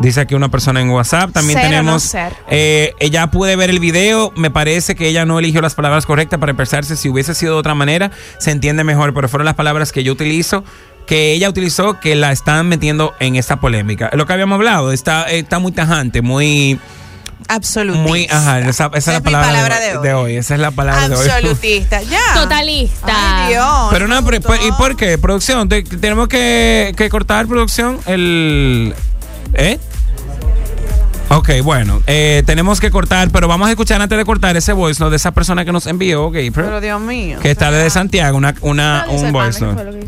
Dice 0.00 0.20
aquí 0.22 0.34
una 0.34 0.48
persona 0.48 0.80
en 0.80 0.90
WhatsApp. 0.90 1.30
También 1.32 1.58
Ser 1.58 1.66
o 1.66 1.70
no 1.70 1.76
tenemos. 1.78 2.02
ser. 2.02 2.32
eh, 2.48 2.94
ella 3.00 3.26
pude 3.30 3.54
ver 3.56 3.68
el 3.70 3.80
video. 3.80 4.32
Me 4.34 4.50
parece 4.50 4.94
que 4.94 5.06
ella 5.08 5.24
no 5.26 5.38
eligió 5.38 5.60
las 5.60 5.74
palabras 5.74 6.06
correctas 6.06 6.40
para 6.40 6.52
expresarse. 6.52 6.96
Si 6.96 7.08
hubiese 7.08 7.34
sido 7.34 7.52
de 7.54 7.60
otra 7.60 7.74
manera, 7.74 8.10
se 8.38 8.50
entiende 8.50 8.82
mejor. 8.82 9.12
Pero 9.14 9.28
fueron 9.28 9.44
las 9.44 9.54
palabras 9.56 9.92
que 9.92 10.02
yo 10.02 10.12
utilizo, 10.12 10.64
que 11.06 11.32
ella 11.32 11.50
utilizó, 11.50 12.00
que 12.00 12.14
la 12.14 12.32
están 12.32 12.66
metiendo 12.68 13.12
en 13.20 13.36
esta 13.36 13.60
polémica. 13.60 14.10
Lo 14.14 14.26
que 14.26 14.32
habíamos 14.32 14.56
hablado, 14.56 14.90
está, 14.92 15.24
está 15.24 15.58
muy 15.58 15.72
tajante, 15.72 16.22
muy 16.22 16.78
Absolutista. 17.48 18.06
Muy, 18.08 18.26
ajá, 18.30 18.60
esa, 18.60 18.90
esa 18.94 18.96
es 18.98 19.06
la 19.18 19.20
palabra, 19.22 19.48
palabra 19.48 19.80
de, 19.80 19.92
de 19.94 19.98
de 19.98 20.14
hoy. 20.14 20.36
Esa 20.36 20.54
es 20.54 20.60
la 20.60 20.70
palabra 20.70 21.08
de 21.08 21.16
hoy. 21.16 21.28
Absolutista. 21.28 22.00
Ya. 22.08 22.20
Totalista. 22.34 23.06
Ay, 23.46 23.54
Dios. 23.54 23.66
Pero 23.90 24.06
no, 24.08 24.24
pero, 24.24 24.38
¿y 24.66 24.72
por 24.72 24.94
qué? 24.96 25.18
Producción, 25.18 25.68
te- 25.68 25.82
tenemos 25.82 26.28
que, 26.28 26.94
que 26.96 27.08
cortar 27.10 27.46
producción 27.46 27.98
el... 28.06 28.94
¿Eh? 29.54 29.78
Ok, 31.32 31.48
bueno, 31.62 32.02
eh, 32.08 32.42
tenemos 32.44 32.80
que 32.80 32.90
cortar, 32.90 33.30
pero 33.30 33.46
vamos 33.46 33.68
a 33.68 33.70
escuchar 33.70 34.02
antes 34.02 34.18
de 34.18 34.24
cortar 34.24 34.56
ese 34.56 34.72
voice 34.72 34.98
note 34.98 35.10
de 35.10 35.16
esa 35.16 35.30
persona 35.30 35.64
que 35.64 35.70
nos 35.70 35.86
envió, 35.86 36.24
Gabriel, 36.24 36.52
Pero 36.52 36.80
Dios 36.80 37.00
mío. 37.00 37.38
que 37.40 37.52
está 37.52 37.70
desde 37.70 37.88
Santiago, 37.88 38.36
una, 38.36 38.52
una, 38.62 39.06
un 39.08 39.30
voice 39.30 39.64
note. 39.64 40.00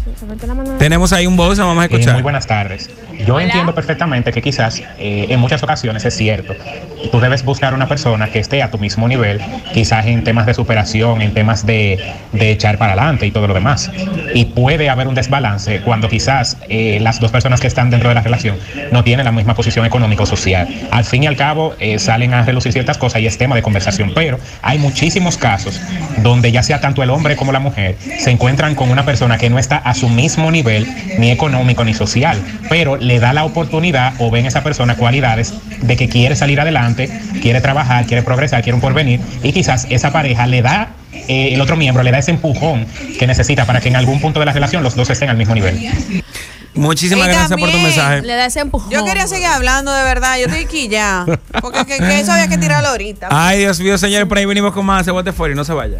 Tenemos 0.80 1.12
ahí 1.12 1.28
un 1.28 1.37
voice, 1.37 1.62
vamos 1.62 1.78
a 1.80 1.85
Eh, 1.85 1.88
escuchar. 1.92 2.14
muy 2.14 2.22
buenas 2.24 2.48
tardes. 2.48 2.90
Yo 3.24 3.38
entiendo 3.38 3.72
perfectamente 3.72 4.32
que 4.32 4.42
quizás 4.42 4.80
eh, 4.98 5.26
en 5.28 5.38
muchas 5.38 5.62
ocasiones 5.62 6.04
es 6.04 6.16
cierto. 6.16 6.54
Tú 7.12 7.20
debes 7.20 7.44
buscar 7.44 7.72
una 7.72 7.87
persona 7.87 8.28
que 8.30 8.40
esté 8.40 8.61
a 8.61 8.72
tu 8.72 8.78
mismo 8.78 9.06
nivel, 9.06 9.40
quizás 9.72 10.06
en 10.06 10.24
temas 10.24 10.44
de 10.46 10.54
superación, 10.54 11.22
en 11.22 11.32
temas 11.35 11.64
de, 11.64 12.00
de 12.32 12.50
echar 12.50 12.78
para 12.78 12.94
adelante 12.94 13.26
y 13.26 13.30
todo 13.30 13.46
lo 13.46 13.54
demás. 13.54 13.92
Y 14.35 14.46
puede 14.46 14.90
haber 14.90 15.06
un 15.06 15.14
desbalance 15.14 15.82
cuando 15.82 16.08
quizás 16.08 16.56
eh, 16.68 16.98
las 17.00 17.20
dos 17.20 17.30
personas 17.30 17.61
que 17.61 17.68
están 17.68 17.90
dentro 17.90 18.08
de 18.08 18.16
la 18.16 18.22
relación 18.22 18.56
no 18.90 19.04
tienen 19.04 19.24
la 19.24 19.30
misma 19.32 19.54
posición 19.54 19.87
económica 19.87 20.24
o 20.24 20.26
social. 20.26 20.66
Al 20.90 21.04
fin 21.12 21.25
y 21.25 21.27
al 21.27 21.37
cabo 21.37 21.75
eh, 21.79 21.98
salen 21.98 22.33
a 22.33 22.42
relucir 22.42 22.72
ciertas 22.72 22.96
cosas 22.96 23.20
y 23.20 23.27
es 23.27 23.37
tema 23.37 23.55
de 23.55 23.61
conversación, 23.61 24.12
pero 24.14 24.40
hay 24.62 24.79
muchísimos 24.79 25.37
casos 25.37 25.79
donde 26.22 26.51
ya 26.51 26.62
sea 26.62 26.81
tanto 26.81 27.03
el 27.03 27.11
hombre 27.11 27.37
como 27.37 27.53
la 27.53 27.59
mujer 27.59 27.98
se 28.18 28.31
encuentran 28.31 28.75
con 28.75 28.88
una 28.88 29.05
persona 29.05 29.37
que 29.37 29.51
no 29.51 29.59
está 29.59 29.77
a 29.77 29.92
su 29.92 30.09
mismo 30.09 30.51
nivel 30.51 30.87
ni 31.18 31.31
económico 31.31 31.85
ni 31.85 31.92
social, 31.92 32.38
pero 32.70 32.96
le 32.96 33.20
da 33.20 33.35
la 33.35 33.44
oportunidad 33.44 34.14
o 34.20 34.31
ven 34.31 34.46
esa 34.46 34.62
persona 34.62 34.96
cualidades 34.96 35.53
de 35.83 35.96
que 35.98 36.09
quiere 36.09 36.35
salir 36.35 36.59
adelante, 36.59 37.11
quiere 37.42 37.61
trabajar, 37.61 38.07
quiere 38.07 38.22
progresar, 38.22 38.62
quiere 38.62 38.77
un 38.77 38.81
porvenir 38.81 39.20
y 39.42 39.53
quizás 39.53 39.87
esa 39.90 40.12
pareja 40.12 40.46
le 40.46 40.62
da 40.62 40.92
eh, 41.29 41.53
el 41.53 41.61
otro 41.61 41.77
miembro 41.77 42.03
le 42.03 42.11
da 42.11 42.20
ese 42.20 42.31
empujón 42.31 42.87
que 43.18 43.27
necesita 43.27 43.66
para 43.66 43.81
que 43.81 43.88
en 43.88 43.96
algún 43.96 44.18
punto 44.18 44.40
de 44.40 44.46
la 44.46 44.53
relación 44.55 44.83
los 44.83 44.96
dos 44.96 45.11
estén 45.11 45.29
al 45.29 45.37
mismo 45.37 45.55
nivel. 45.55 45.79
Muchísimas 46.74 47.26
Y 47.26 47.30
gracias 47.30 47.61
por 47.61 47.70
tu 47.70 47.78
mensaje. 47.78 48.22
Le 48.22 48.35
da 48.35 48.46
ese 48.46 48.61
empujón. 48.61 48.90
Yo 48.90 49.04
quería 49.04 49.26
seguir 49.26 49.46
hablando 49.46 49.92
de 49.92 50.04
verdad. 50.04 50.38
Yo 50.38 50.46
estoy 50.46 50.64
aquí 50.64 50.88
ya. 50.88 51.26
Porque 51.61 51.85
que, 51.85 51.98
que 51.98 52.20
eso 52.20 52.32
había 52.32 52.48
que 52.48 52.58
tirarlo 52.58 52.88
ahorita. 52.88 53.28
Ay, 53.30 53.61
Dios 53.61 53.78
mío, 53.80 53.98
señor, 53.98 54.26
por 54.28 54.38
ahí 54.38 54.46
venimos 54.46 54.72
con 54.72 54.87
más. 54.87 55.04
Se 55.04 55.11
bote 55.11 55.32
fuera 55.32 55.52
y 55.52 55.56
no 55.56 55.64
se 55.64 55.72
vaya. 55.74 55.98